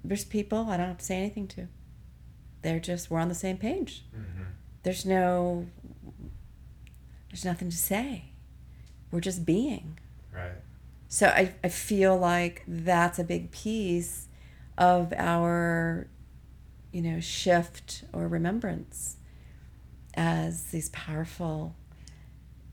[0.04, 1.68] There's people I don't have to say anything to.
[2.62, 4.04] They're just, we're on the same page.
[4.14, 4.42] Mm-hmm.
[4.82, 5.66] There's no,
[7.30, 8.24] there's nothing to say.
[9.10, 9.98] We're just being.
[10.32, 10.52] Right.
[11.08, 14.28] So I, I feel like that's a big piece
[14.76, 16.08] of our,
[16.92, 19.16] you know, shift or remembrance
[20.14, 21.74] as these powerful,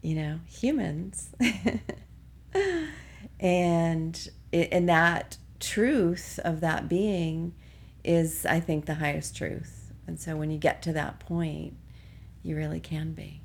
[0.01, 1.29] you know, humans.
[3.39, 7.53] and it, and that truth of that being
[8.03, 9.93] is I think the highest truth.
[10.08, 11.75] And so when you get to that point,
[12.43, 13.41] you really can be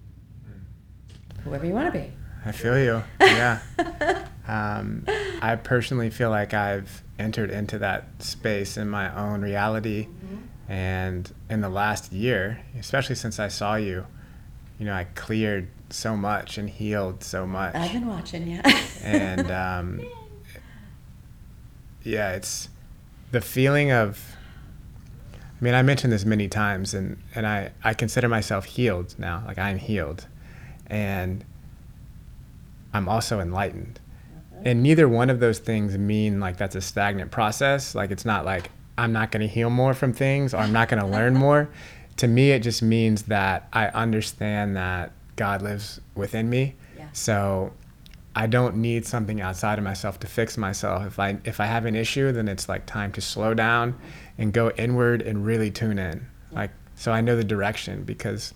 [1.44, 2.12] whoever you want to be.
[2.44, 3.02] I feel you.
[3.20, 3.60] Yeah.
[4.48, 5.04] um,
[5.40, 10.06] I personally feel like I've entered into that space in my own reality.
[10.06, 10.36] Mm-hmm.
[10.68, 14.06] And in the last year, especially since I saw you,
[14.78, 17.74] you know, I cleared so much and healed so much.
[17.74, 18.80] I've been watching, yeah.
[19.02, 20.00] and um,
[22.02, 22.68] yeah, it's
[23.30, 24.36] the feeling of.
[25.32, 29.44] I mean, I mentioned this many times, and, and I, I consider myself healed now.
[29.46, 30.26] Like, I'm healed.
[30.88, 31.44] And
[32.92, 34.00] I'm also enlightened.
[34.64, 37.94] And neither one of those things mean like that's a stagnant process.
[37.94, 40.88] Like it's not like I'm not going to heal more from things or I'm not
[40.88, 41.68] going to learn more.
[42.18, 46.76] To me, it just means that I understand that God lives within me.
[46.96, 47.08] Yeah.
[47.12, 47.72] So
[48.36, 51.04] I don't need something outside of myself to fix myself.
[51.04, 53.98] If I if I have an issue, then it's like time to slow down
[54.38, 56.26] and go inward and really tune in.
[56.52, 56.58] Yeah.
[56.58, 58.54] Like so I know the direction because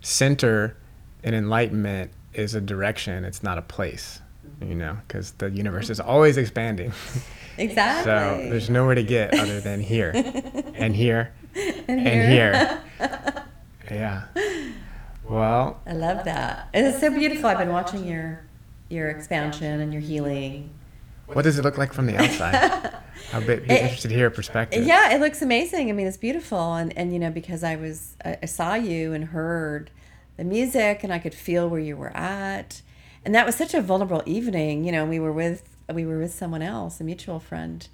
[0.00, 0.76] center
[1.22, 4.20] and enlightenment is a direction, it's not a place,
[4.60, 4.78] you mm-hmm.
[4.78, 6.92] know, because the universe is always expanding.
[7.60, 8.04] Exactly.
[8.04, 10.12] so there's nowhere to get other than here
[10.74, 12.80] and here and, and here.
[13.90, 14.24] yeah.
[15.28, 16.68] Well, I love that.
[16.74, 17.46] It's so beautiful.
[17.46, 18.44] I've been watching your
[18.88, 20.70] your expansion and your healing.
[21.26, 22.92] What does it look like from the outside?
[23.32, 24.84] I'll be, be it, interested to hear your perspective.
[24.84, 25.88] Yeah, it looks amazing.
[25.88, 29.26] I mean, it's beautiful, and and you know because I was I saw you and
[29.26, 29.90] heard
[30.36, 32.82] the music and I could feel where you were at.
[33.24, 34.84] And that was such a vulnerable evening.
[34.84, 37.86] You know, we were with we were with someone else, a mutual friend.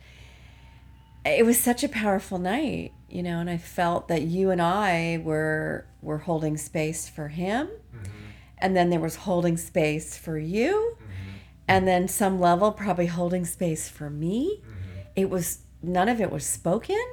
[1.25, 5.21] It was such a powerful night, you know, and I felt that you and I
[5.23, 7.67] were were holding space for him.
[7.67, 8.13] Mm-hmm.
[8.59, 10.97] And then there was holding space for you.
[10.97, 11.31] Mm-hmm.
[11.69, 14.61] And then some level probably holding space for me.
[14.61, 15.01] Mm-hmm.
[15.17, 17.05] It was none of it was spoken.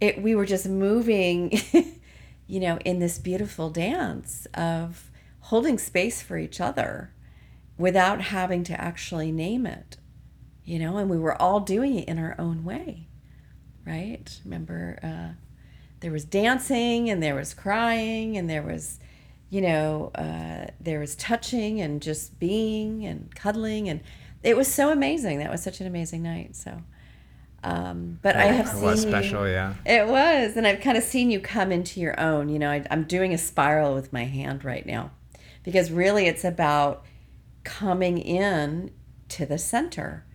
[0.00, 1.58] It we were just moving
[2.46, 7.12] you know, in this beautiful dance of holding space for each other
[7.76, 9.96] without having to actually name it,
[10.66, 13.08] you know, and we were all doing it in our own way,
[13.86, 14.38] right?
[14.44, 15.40] Remember, uh,
[16.00, 18.98] there was dancing and there was crying and there was,
[19.48, 23.88] you know, uh, there was touching and just being and cuddling.
[23.88, 24.00] And
[24.42, 25.38] it was so amazing.
[25.38, 26.56] That was such an amazing night.
[26.56, 26.82] So,
[27.62, 29.74] um, but I have seen it seen was special, you, yeah.
[29.86, 32.48] It was, and I've kind of seen you come into your own.
[32.48, 35.12] You know, I, I'm doing a spiral with my hand right now,
[35.62, 37.04] because really it's about
[37.64, 38.90] coming in
[39.28, 40.25] to the center,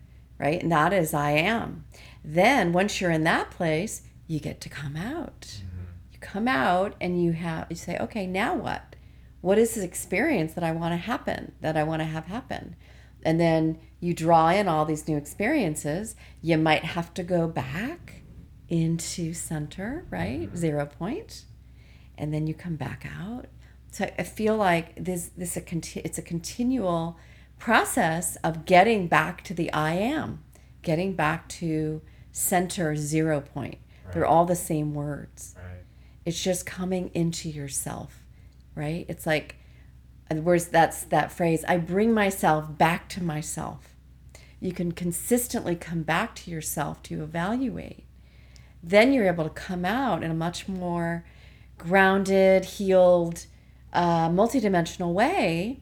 [0.41, 0.61] right?
[0.61, 1.85] And that is I am.
[2.25, 5.41] Then once you're in that place, you get to come out.
[5.41, 5.85] Mm-hmm.
[6.11, 8.95] You come out and you have you say, okay, now what?
[9.41, 11.53] What is this experience that I want to happen?
[11.61, 12.75] That I want to have happen?
[13.23, 18.23] And then you draw in all these new experiences, you might have to go back
[18.67, 20.47] into center, right?
[20.47, 20.55] Mm-hmm.
[20.55, 21.45] Zero point.
[22.17, 23.45] And then you come back out.
[23.91, 27.17] So I feel like this this a conti- it's a continual
[27.61, 30.43] process of getting back to the I am,
[30.81, 32.01] getting back to
[32.31, 33.77] center zero point.
[34.03, 34.13] Right.
[34.13, 35.55] They're all the same words.
[35.57, 35.83] Right.
[36.25, 38.23] It's just coming into yourself,
[38.75, 39.05] right?
[39.07, 39.55] It's like
[40.29, 43.91] where's that's that phrase, I bring myself back to myself
[44.61, 48.05] you can consistently come back to yourself to evaluate,
[48.83, 51.25] then you're able to come out in a much more
[51.79, 53.47] grounded, healed,
[53.91, 55.81] uh, multidimensional way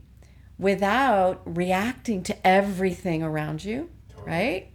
[0.59, 3.89] without reacting to everything around you,
[4.25, 4.69] right?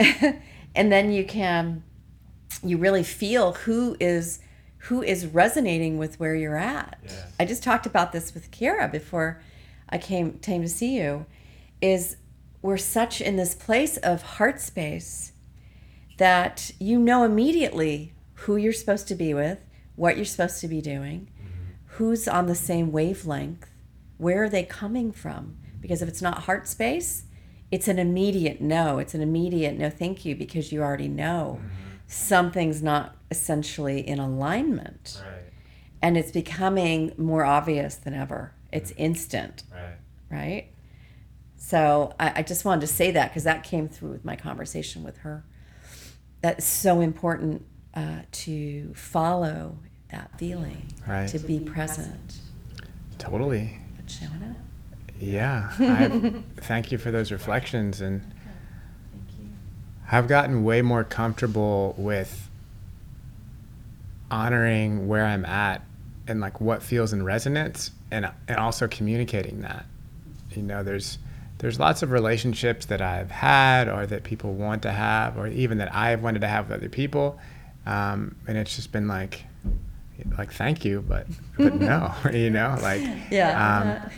[0.00, 0.32] Yeah.
[0.74, 1.84] and then you can
[2.62, 4.40] you really feel who is
[4.82, 6.98] who is resonating with where you're at.
[7.04, 7.32] Yes.
[7.38, 9.42] I just talked about this with Kira before
[9.88, 11.26] I came came to see you.
[11.80, 12.16] Is
[12.62, 15.32] we're such in this place of heart space
[16.16, 19.60] that you know immediately who you're supposed to be with,
[19.94, 21.94] what you're supposed to be doing, mm-hmm.
[21.96, 23.68] who's on the same wavelength,
[24.18, 25.56] where are they coming from?
[25.80, 27.24] Because if it's not heart space,
[27.70, 28.98] it's an immediate no.
[28.98, 31.60] It's an immediate no, thank you, because you already know
[32.06, 35.22] something's not essentially in alignment.
[35.24, 35.42] Right.
[36.00, 38.52] And it's becoming more obvious than ever.
[38.72, 39.96] It's instant, Right.
[40.30, 40.68] right?
[41.56, 45.02] So I, I just wanted to say that because that came through with my conversation
[45.02, 45.44] with her.
[46.40, 47.64] That's so important
[47.94, 49.78] uh, to follow
[50.10, 51.28] that feeling, Right.
[51.28, 52.38] to be present.
[53.18, 53.78] Totally.
[54.08, 54.56] But showing up.
[55.20, 55.70] Yeah.
[55.78, 56.32] I,
[56.62, 58.22] thank you for those reflections and
[60.10, 62.48] I've gotten way more comfortable with
[64.30, 65.82] honoring where I'm at
[66.26, 69.84] and like what feels in resonance and and also communicating that.
[70.52, 71.18] You know, there's
[71.58, 75.76] there's lots of relationships that I've had or that people want to have or even
[75.78, 77.38] that I've wanted to have with other people.
[77.84, 79.44] Um, and it's just been like
[80.36, 84.00] like thank you, but but no, you know, like Yeah.
[84.04, 84.10] Um,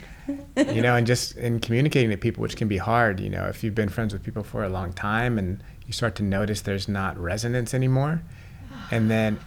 [0.72, 3.64] you know, and just in communicating to people, which can be hard, you know, if
[3.64, 6.88] you've been friends with people for a long time and you start to notice there's
[6.88, 8.22] not resonance anymore.
[8.92, 9.40] And then,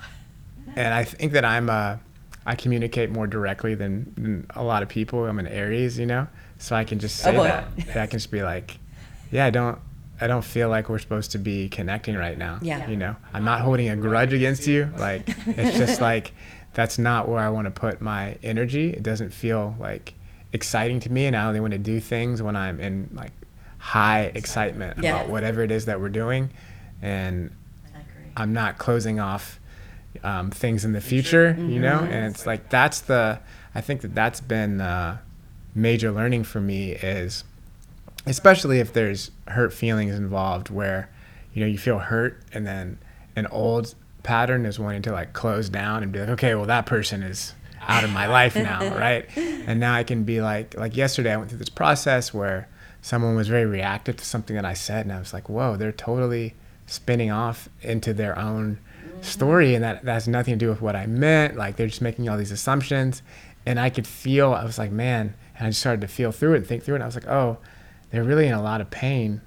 [0.76, 2.02] and I think that I'm a,
[2.46, 5.26] I communicate more directly than, than a lot of people.
[5.26, 6.28] I'm an Aries, you know,
[6.58, 7.68] so I can just say Oh, that.
[7.78, 8.78] And I can just be like,
[9.32, 9.80] yeah, I don't,
[10.22, 12.60] I don't feel like we're supposed to be connecting right now.
[12.62, 12.88] Yeah.
[12.88, 14.90] You know, I'm not holding a grudge against you.
[14.98, 16.32] Like, it's just like,
[16.74, 18.90] that's not where I want to put my energy.
[18.92, 20.14] It doesn't feel like
[20.54, 21.26] exciting to me.
[21.26, 23.32] And I only want to do things when I'm in like
[23.80, 25.16] high excitement Yeah.
[25.18, 26.52] about whatever it is that we're doing.
[27.02, 27.52] And
[28.38, 29.60] I'm not closing off
[30.24, 32.00] um, things in the future, you know?
[32.00, 33.40] And it's like, that's the,
[33.76, 35.18] I think that that's been uh,
[35.76, 37.44] major learning for me is,
[38.26, 41.10] especially if there's hurt feelings involved where,
[41.54, 42.98] you know, you feel hurt and then
[43.36, 46.86] an old pattern is wanting to like close down and be like, okay, well, that
[46.86, 49.28] person is out of my life now, right?
[49.36, 52.68] And now I can be like, like yesterday, I went through this process where
[53.02, 55.92] someone was very reactive to something that I said, and I was like, whoa, they're
[55.92, 56.56] totally
[56.88, 58.80] spinning off into their own
[59.22, 59.76] story, mm-hmm.
[59.76, 61.58] and that, that has nothing to do with what I meant.
[61.58, 63.22] Like they're just making all these assumptions,
[63.66, 66.54] and I could feel, I was like, man, and I just started to feel through
[66.54, 66.98] it and think through it.
[66.98, 67.58] And I was like, oh,
[68.14, 69.42] they're really in a lot of pain,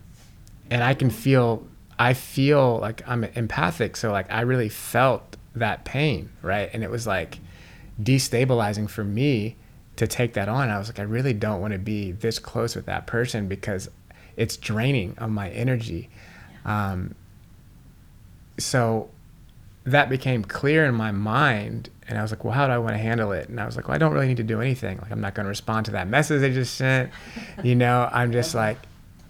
[0.73, 1.65] and I can feel,
[2.01, 6.69] I feel like I'm empathic, so like I really felt that pain, right?
[6.73, 7.39] And it was like
[8.03, 9.55] destabilizing for me
[9.95, 10.69] to take that on.
[10.69, 13.89] I was like, I really don't want to be this close with that person because
[14.37, 16.11] it's draining on my energy.
[16.65, 17.15] Um,
[18.59, 19.11] so
[19.87, 22.93] that became clear in my mind and i was like well how do i want
[22.93, 24.99] to handle it and i was like well i don't really need to do anything
[24.99, 27.11] like i'm not going to respond to that message they just sent
[27.63, 28.79] you know i'm just like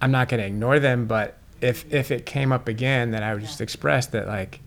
[0.01, 3.33] i'm not going to ignore them but if if it came up again then i
[3.33, 4.59] would just express that like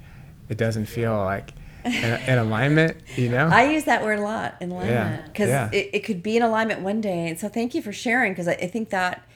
[0.49, 1.53] it doesn't feel like
[1.85, 5.71] in, in alignment you know I use that word a lot in alignment because yeah.
[5.73, 7.29] it, it could be in alignment one day.
[7.29, 9.27] And so thank you for sharing because I, I think that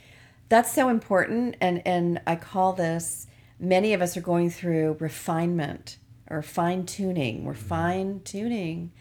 [0.49, 1.57] that's so important.
[1.61, 3.27] And, and I call this
[3.59, 5.99] many of us are going through refinement
[6.29, 7.45] or fine tuning.
[7.45, 7.67] We're mm-hmm.
[7.67, 8.93] fine tuning.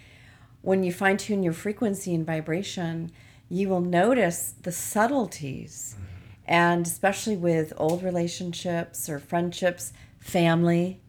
[0.62, 3.12] When you fine tune your frequency and vibration,
[3.50, 5.96] you will notice the subtleties.
[5.96, 6.06] Mm-hmm.
[6.46, 11.02] And especially with old relationships or friendships, family,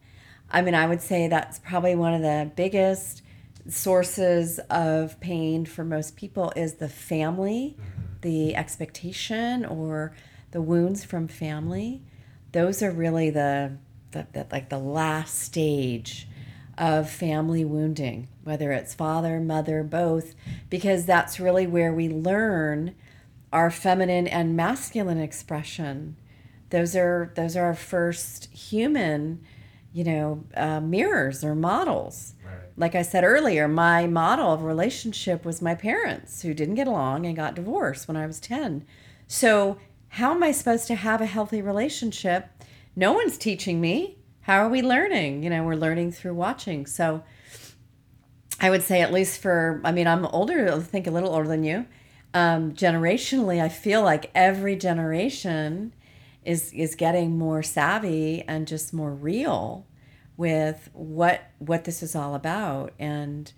[0.49, 3.21] I mean, I would say that's probably one of the biggest
[3.67, 8.01] sources of pain for most people is the family, mm-hmm.
[8.21, 10.13] the expectation or
[10.51, 12.01] the wounds from family.
[12.51, 13.77] Those are really the,
[14.15, 16.27] the, the like the last stage
[16.77, 20.33] of family wounding, whether it's father, mother, both,
[20.69, 22.95] because that's really where we learn
[23.53, 26.15] our feminine and masculine expression.
[26.71, 29.41] Those are those are our first human
[29.95, 32.33] you know, uh, mirrors or models.
[32.45, 32.55] Right.
[32.75, 37.25] Like I said earlier, my model of relationship was my parents who didn't get along
[37.25, 38.85] and got divorced when I was 10.
[39.29, 39.77] So,
[40.09, 42.49] how am I supposed to have a healthy relationship?
[42.95, 44.17] No one's teaching me.
[44.41, 45.43] How are we learning?
[45.43, 46.85] You know, we're learning through watching.
[46.85, 47.23] So,
[48.59, 51.47] I would say, at least for, I mean, I'm older, I think a little older
[51.47, 51.85] than you.
[52.33, 55.93] Um, generationally, I feel like every generation
[56.45, 59.85] is is getting more savvy and just more real
[60.37, 63.51] with what what this is all about and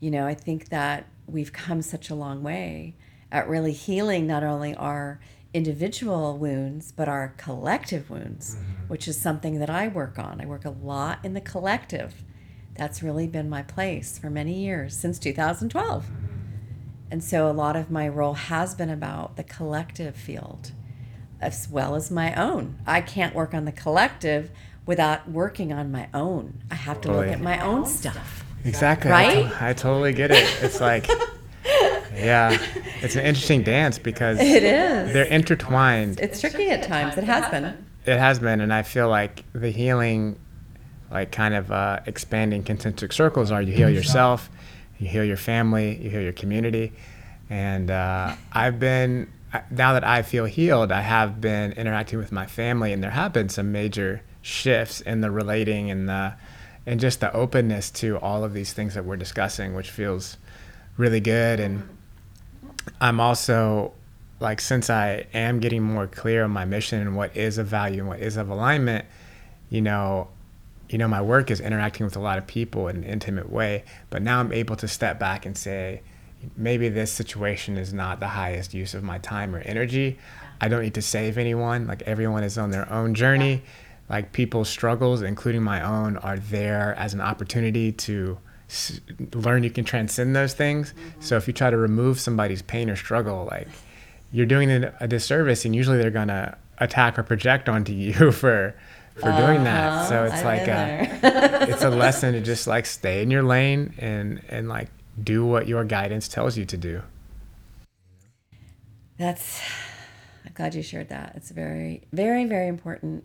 [0.00, 2.96] you know i think that we've come such a long way
[3.30, 5.20] at really healing not only our
[5.52, 8.88] individual wounds but our collective wounds mm-hmm.
[8.88, 12.22] which is something that i work on i work a lot in the collective
[12.76, 16.14] that's really been my place for many years since 2012 mm-hmm.
[17.10, 20.72] and so a lot of my role has been about the collective field
[21.40, 22.78] as well as my own.
[22.86, 24.50] I can't work on the collective
[24.86, 26.62] without working on my own.
[26.70, 28.44] I have to look at my own stuff.
[28.64, 29.10] Exactly.
[29.10, 29.46] Right?
[29.46, 30.44] I, to- I totally get it.
[30.62, 31.08] It's like,
[32.20, 32.58] yeah,
[33.02, 35.12] it's an interesting dance because it is.
[35.12, 36.20] They're intertwined.
[36.20, 37.16] It's tricky at times.
[37.16, 37.86] It has been.
[38.06, 40.38] It has been, and I feel like the healing,
[41.10, 44.50] like kind of uh, expanding concentric circles, are you heal yourself,
[44.98, 46.92] you heal your family, you heal your community,
[47.50, 49.30] and uh, I've been
[49.70, 53.32] now that I feel healed, I have been interacting with my family, and there have
[53.32, 56.34] been some major shifts in the relating and the
[56.86, 60.38] and just the openness to all of these things that we're discussing, which feels
[60.96, 61.60] really good.
[61.60, 61.88] And
[63.00, 63.92] I'm also
[64.40, 68.00] like, since I am getting more clear on my mission and what is of value
[68.00, 69.04] and what is of alignment,
[69.68, 70.28] you know,
[70.88, 73.84] you know, my work is interacting with a lot of people in an intimate way,
[74.08, 76.02] but now I'm able to step back and say,
[76.56, 80.18] maybe this situation is not the highest use of my time or energy.
[80.60, 81.86] I don't need to save anyone.
[81.86, 83.62] Like everyone is on their own journey.
[84.08, 88.38] Like people's struggles, including my own, are there as an opportunity to
[89.34, 90.92] learn you can transcend those things.
[90.92, 91.20] Mm-hmm.
[91.20, 93.68] So if you try to remove somebody's pain or struggle, like
[94.32, 98.74] you're doing a disservice, and usually they're gonna attack or project onto you for
[99.16, 99.46] for uh-huh.
[99.46, 99.92] doing that.
[99.92, 100.04] Uh-huh.
[100.06, 103.94] So it's i like a, it's a lesson to just like stay in your lane
[103.98, 104.88] and and like
[105.22, 107.02] do what your guidance tells you to do.
[109.18, 109.60] That's,
[110.46, 111.34] I'm glad you shared that.
[111.36, 113.24] It's very, very, very important.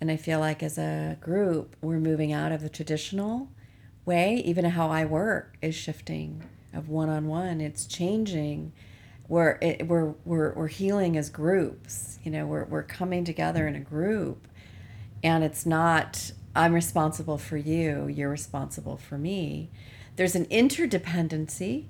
[0.00, 3.48] And I feel like as a group, we're moving out of the traditional
[4.06, 4.36] way.
[4.44, 6.42] Even how I work is shifting
[6.72, 8.72] of one on one, it's changing.
[9.28, 12.18] We're, it, we're, we're, we're healing as groups.
[12.22, 14.46] You know, we're, we're coming together in a group.
[15.22, 19.70] And it's not, I'm responsible for you, you're responsible for me
[20.16, 21.84] there's an interdependency,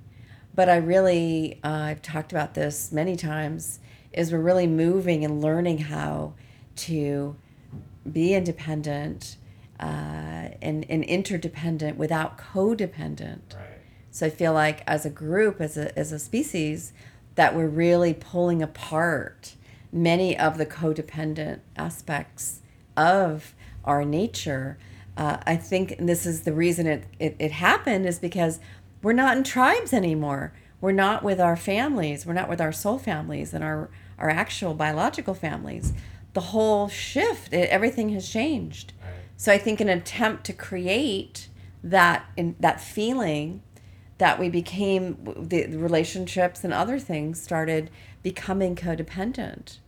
[0.55, 3.79] but I really, uh, I've talked about this many times,
[4.12, 6.35] is we're really moving and learning how
[6.77, 7.37] to
[8.11, 9.37] be independent
[9.81, 13.55] uh, and, and interdependent without codependent.
[13.55, 13.81] Right.
[14.11, 16.93] So I feel like as a group, as a, as a species,
[17.35, 19.55] that we're really pulling apart
[19.93, 22.61] many of the codependent aspects
[22.97, 23.55] of
[23.85, 24.79] our nature
[25.16, 28.61] uh, I think this is the reason it, it, it happened is because
[29.03, 30.53] we're not in tribes anymore.
[30.81, 32.27] We're not with our families.
[32.27, 35.93] We're not with our soul families and our, our actual biological families.
[36.35, 38.93] The whole shift, it, everything has changed.
[39.37, 41.49] So I think an attempt to create
[41.82, 43.62] that in that feeling
[44.18, 47.91] that we became the, the relationships and other things started
[48.22, 49.78] becoming codependent.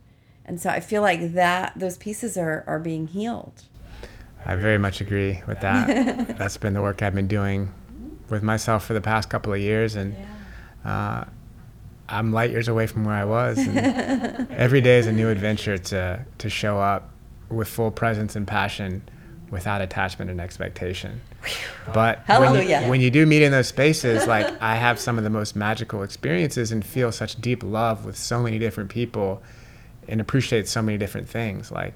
[0.45, 3.63] And so I feel like that those pieces are, are being healed.
[4.45, 6.37] I very much agree with that.
[6.37, 7.73] That's been the work I've been doing
[8.29, 10.15] with myself for the past couple of years, and
[10.85, 11.25] uh,
[12.07, 13.57] I'm light years away from where I was.
[14.49, 17.11] every day is a new adventure to to show up
[17.49, 19.01] with full presence and passion,
[19.51, 21.21] without attachment and expectation.
[21.93, 25.23] But when you, when you do meet in those spaces, like I have some of
[25.23, 29.41] the most magical experiences and feel such deep love with so many different people,
[30.07, 31.71] and appreciate so many different things.
[31.71, 31.95] Like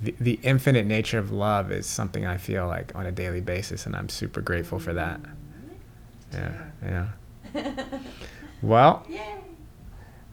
[0.00, 3.86] the, the infinite nature of love is something I feel like on a daily basis,
[3.86, 5.20] and I'm super grateful for that.
[6.32, 7.08] Yeah,
[7.54, 7.76] yeah.
[8.62, 9.06] Well,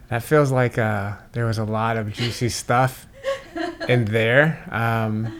[0.09, 3.07] that feels like uh, there was a lot of juicy stuff
[3.87, 4.67] in there.
[4.69, 5.33] Um,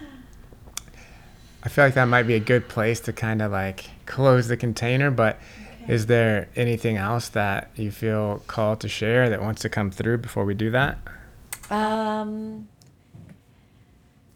[1.63, 4.57] I feel like that might be a good place to kind of like close the
[4.57, 5.39] container, but
[5.83, 5.93] okay.
[5.93, 10.19] is there anything else that you feel called to share that wants to come through
[10.19, 10.97] before we do that?
[11.69, 12.67] Um,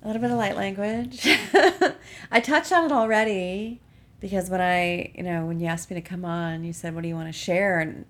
[0.03, 1.21] a little bit of light language.
[2.31, 3.79] I touched on it already
[4.19, 7.01] because when I, you know, when you asked me to come on, you said, "What
[7.01, 8.05] do you want to share?" and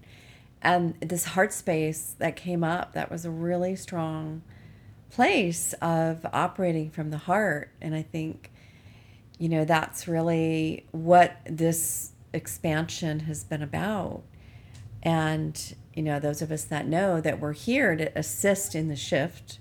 [0.61, 4.43] and this heart space that came up that was a really strong
[5.09, 8.50] place of operating from the heart, and I think,
[9.41, 14.23] you know, that's really what this expansion has been about.
[15.03, 18.95] And you know, those of us that know that we're here to assist in the
[18.95, 19.59] shift.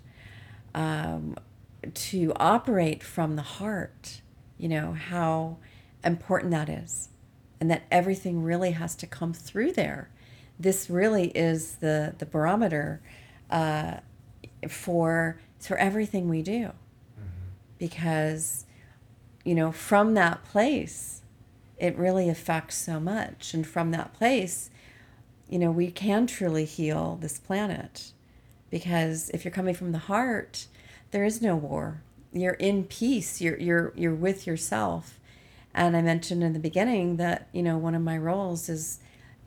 [0.74, 1.36] Um,
[1.94, 4.20] to operate from the heart,
[4.58, 5.56] you know, how
[6.04, 7.08] important that is.
[7.60, 10.10] And that everything really has to come through there.
[10.58, 13.00] This really is the, the barometer
[13.50, 13.98] uh,
[14.68, 16.72] for for everything we do.
[17.78, 18.64] Because,
[19.44, 21.22] you know, from that place,
[21.78, 23.54] it really affects so much.
[23.54, 24.70] And from that place,
[25.48, 28.12] you know, we can truly heal this planet.
[28.70, 30.66] Because if you're coming from the heart,
[31.10, 32.02] there is no war.
[32.32, 33.40] You're in peace.
[33.40, 35.18] You're you're you're with yourself.
[35.74, 39.00] And I mentioned in the beginning that, you know, one of my roles is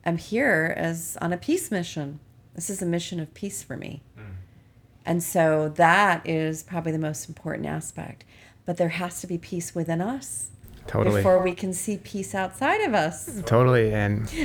[0.05, 2.19] I'm here as on a peace mission.
[2.55, 4.01] This is a mission of peace for me.
[4.17, 4.23] Mm.
[5.05, 8.25] And so that is probably the most important aspect.
[8.65, 10.49] But there has to be peace within us
[10.87, 11.17] Totally.
[11.17, 13.41] before we can see peace outside of us.
[13.45, 13.93] Totally.
[13.93, 14.31] And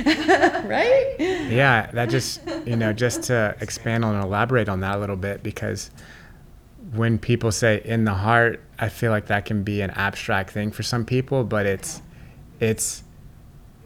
[0.65, 1.15] right?
[1.19, 5.15] yeah, that just, you know, just to expand on and elaborate on that a little
[5.15, 5.91] bit, because
[6.93, 10.71] when people say in the heart, I feel like that can be an abstract thing
[10.71, 12.01] for some people, but it's,
[12.59, 13.03] it's,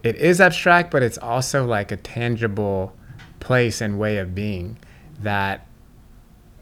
[0.04, 2.96] it is abstract, but it's also like a tangible
[3.40, 4.78] place and way of being
[5.22, 5.68] that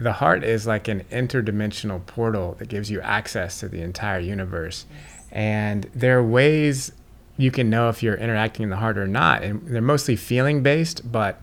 [0.01, 4.87] the heart is like an interdimensional portal that gives you access to the entire universe.
[5.31, 6.91] And there are ways
[7.37, 9.43] you can know if you're interacting in the heart or not.
[9.43, 11.39] And they're mostly feeling based, but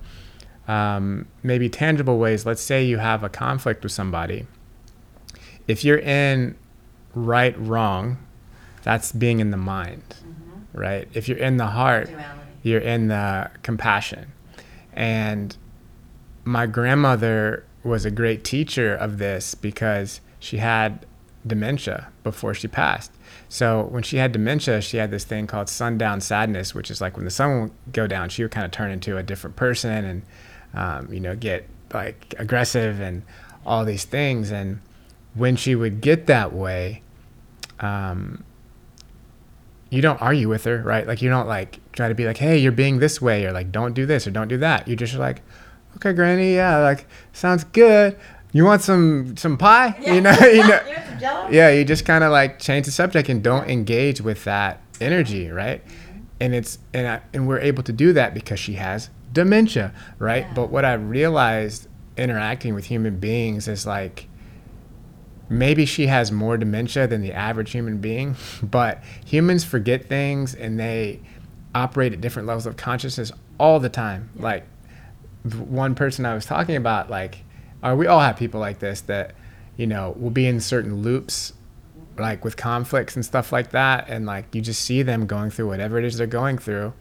[0.66, 2.44] um, maybe tangible ways.
[2.44, 4.46] Let's say you have a conflict with somebody.
[5.68, 6.56] If you're in
[7.14, 8.18] right, wrong,
[8.82, 10.16] that's being in the mind,
[10.72, 11.08] right?
[11.14, 12.10] If you're in the heart,
[12.64, 14.32] you're in the compassion.
[14.92, 15.56] And
[16.44, 21.06] my grandmother was a great teacher of this because she had
[21.46, 23.12] dementia before she passed.
[23.48, 27.16] So when she had dementia, she had this thing called sundown sadness, which is like
[27.16, 30.04] when the sun would go down, she would kind of turn into a different person
[30.04, 30.22] and,
[30.74, 33.22] um, you know, get like aggressive and
[33.64, 34.50] all these things.
[34.50, 34.80] And
[35.34, 37.02] when she would get that way,
[37.80, 38.44] um,
[39.90, 41.06] you don't argue with her, right?
[41.06, 43.72] Like you don't like try to be like, hey, you're being this way, or like
[43.72, 44.86] don't do this or don't do that.
[44.86, 45.40] You just like,
[45.96, 48.18] okay, Granny, yeah, like sounds good.
[48.52, 49.96] You want some some pie?
[50.00, 50.14] Yeah.
[50.14, 51.48] You know, you know.
[51.50, 55.50] Yeah, you just kind of like change the subject and don't engage with that energy,
[55.50, 55.82] right?
[56.40, 60.46] And it's and I, and we're able to do that because she has dementia, right?
[60.46, 60.54] Yeah.
[60.54, 64.28] But what I realized interacting with human beings is like
[65.48, 70.78] maybe she has more dementia than the average human being, but humans forget things and
[70.78, 71.20] they
[71.74, 74.30] operate at different levels of consciousness all the time.
[74.36, 74.77] Like the
[75.44, 77.44] one person I was talking about, like,
[77.82, 79.34] uh, we all have people like this that,
[79.76, 81.52] you know, will be in certain loops,
[82.18, 84.08] like with conflicts and stuff like that.
[84.08, 86.92] And like you just see them going through whatever it is they're going through.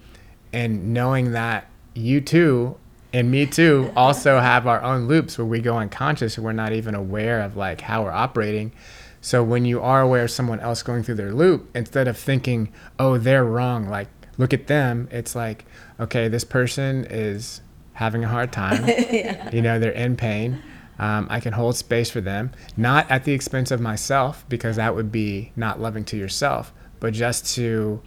[0.53, 2.77] And knowing that you too
[3.13, 6.73] and me too also have our own loops where we go unconscious and we're not
[6.73, 8.71] even aware of like how we're operating.
[9.19, 12.71] So when you are aware of someone else going through their loop, instead of thinking,
[12.99, 14.07] oh, they're wrong, like
[14.38, 15.65] look at them, it's like,
[15.99, 17.61] okay, this person is
[17.98, 18.86] having a hard time.
[19.52, 20.62] You know, they're in pain.
[21.00, 24.93] Um, I can hold space for them, not at the expense of myself, because that
[24.95, 28.02] would be not loving to yourself, but just to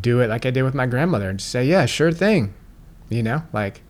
[0.00, 2.54] do it like I did with my grandmother and just say, yeah, sure thing.
[3.10, 3.82] You know, like,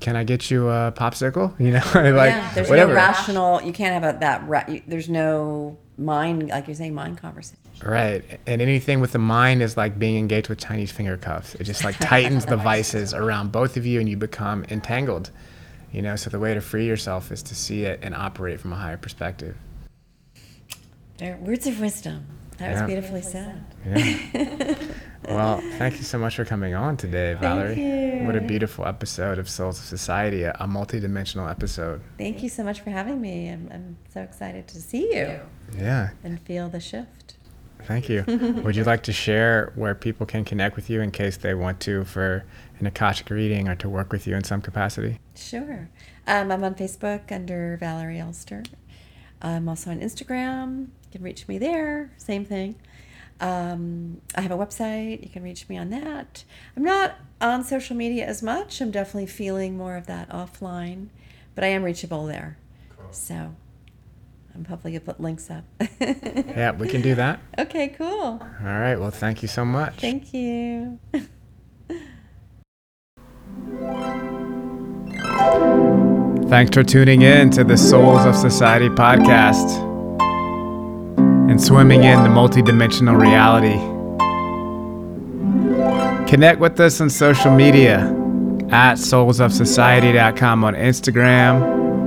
[0.00, 1.54] can I get you a popsicle?
[1.60, 1.82] You know,
[2.14, 2.92] like yeah, there's whatever.
[2.92, 3.62] no rational.
[3.62, 4.46] You can't have a, that.
[4.48, 7.58] Ra- you, there's no mind, like you're saying, mind conversation.
[7.82, 8.40] Right.
[8.46, 11.54] And anything with the mind is like being engaged with Chinese finger cuffs.
[11.56, 15.30] It just like tightens the vices around both of you and you become entangled.
[15.92, 18.72] You know, so the way to free yourself is to see it and operate from
[18.72, 19.56] a higher perspective.
[21.18, 22.26] They're words of wisdom.
[22.58, 23.64] That was beautifully said.
[23.86, 24.74] Yeah.
[25.28, 27.80] well, thank you so much for coming on today, Valerie.
[27.80, 28.26] you.
[28.26, 32.00] What a beautiful episode of Souls of Society, a, a multi-dimensional episode.
[32.18, 33.48] Thank you so much for having me.
[33.48, 35.38] I'm, I'm so excited to see you
[35.76, 36.10] Yeah.
[36.24, 37.17] and feel the shift.
[37.84, 38.24] Thank you.
[38.64, 41.80] Would you like to share where people can connect with you in case they want
[41.80, 42.44] to for
[42.78, 45.18] an Akashic reading or to work with you in some capacity?
[45.34, 45.88] Sure.
[46.26, 48.62] Um, I'm on Facebook under Valerie Elster.
[49.40, 50.80] I'm also on Instagram.
[50.80, 52.12] You can reach me there.
[52.16, 52.74] Same thing.
[53.40, 55.22] Um, I have a website.
[55.22, 56.44] You can reach me on that.
[56.76, 58.80] I'm not on social media as much.
[58.80, 61.08] I'm definitely feeling more of that offline,
[61.54, 62.58] but I am reachable there.
[63.10, 63.54] So
[64.58, 65.62] I'm hopefully to put links up.
[66.00, 67.38] Yeah, we can do that.
[67.58, 68.40] Okay, cool.
[68.40, 68.96] All right.
[68.96, 70.00] Well, thank you so much.
[70.00, 70.98] Thank you.
[76.48, 79.78] Thanks for tuning in to the Souls of Society podcast
[81.50, 83.78] and swimming in the multidimensional reality.
[86.28, 88.00] Connect with us on social media
[88.70, 91.97] at soulsofsociety.com on Instagram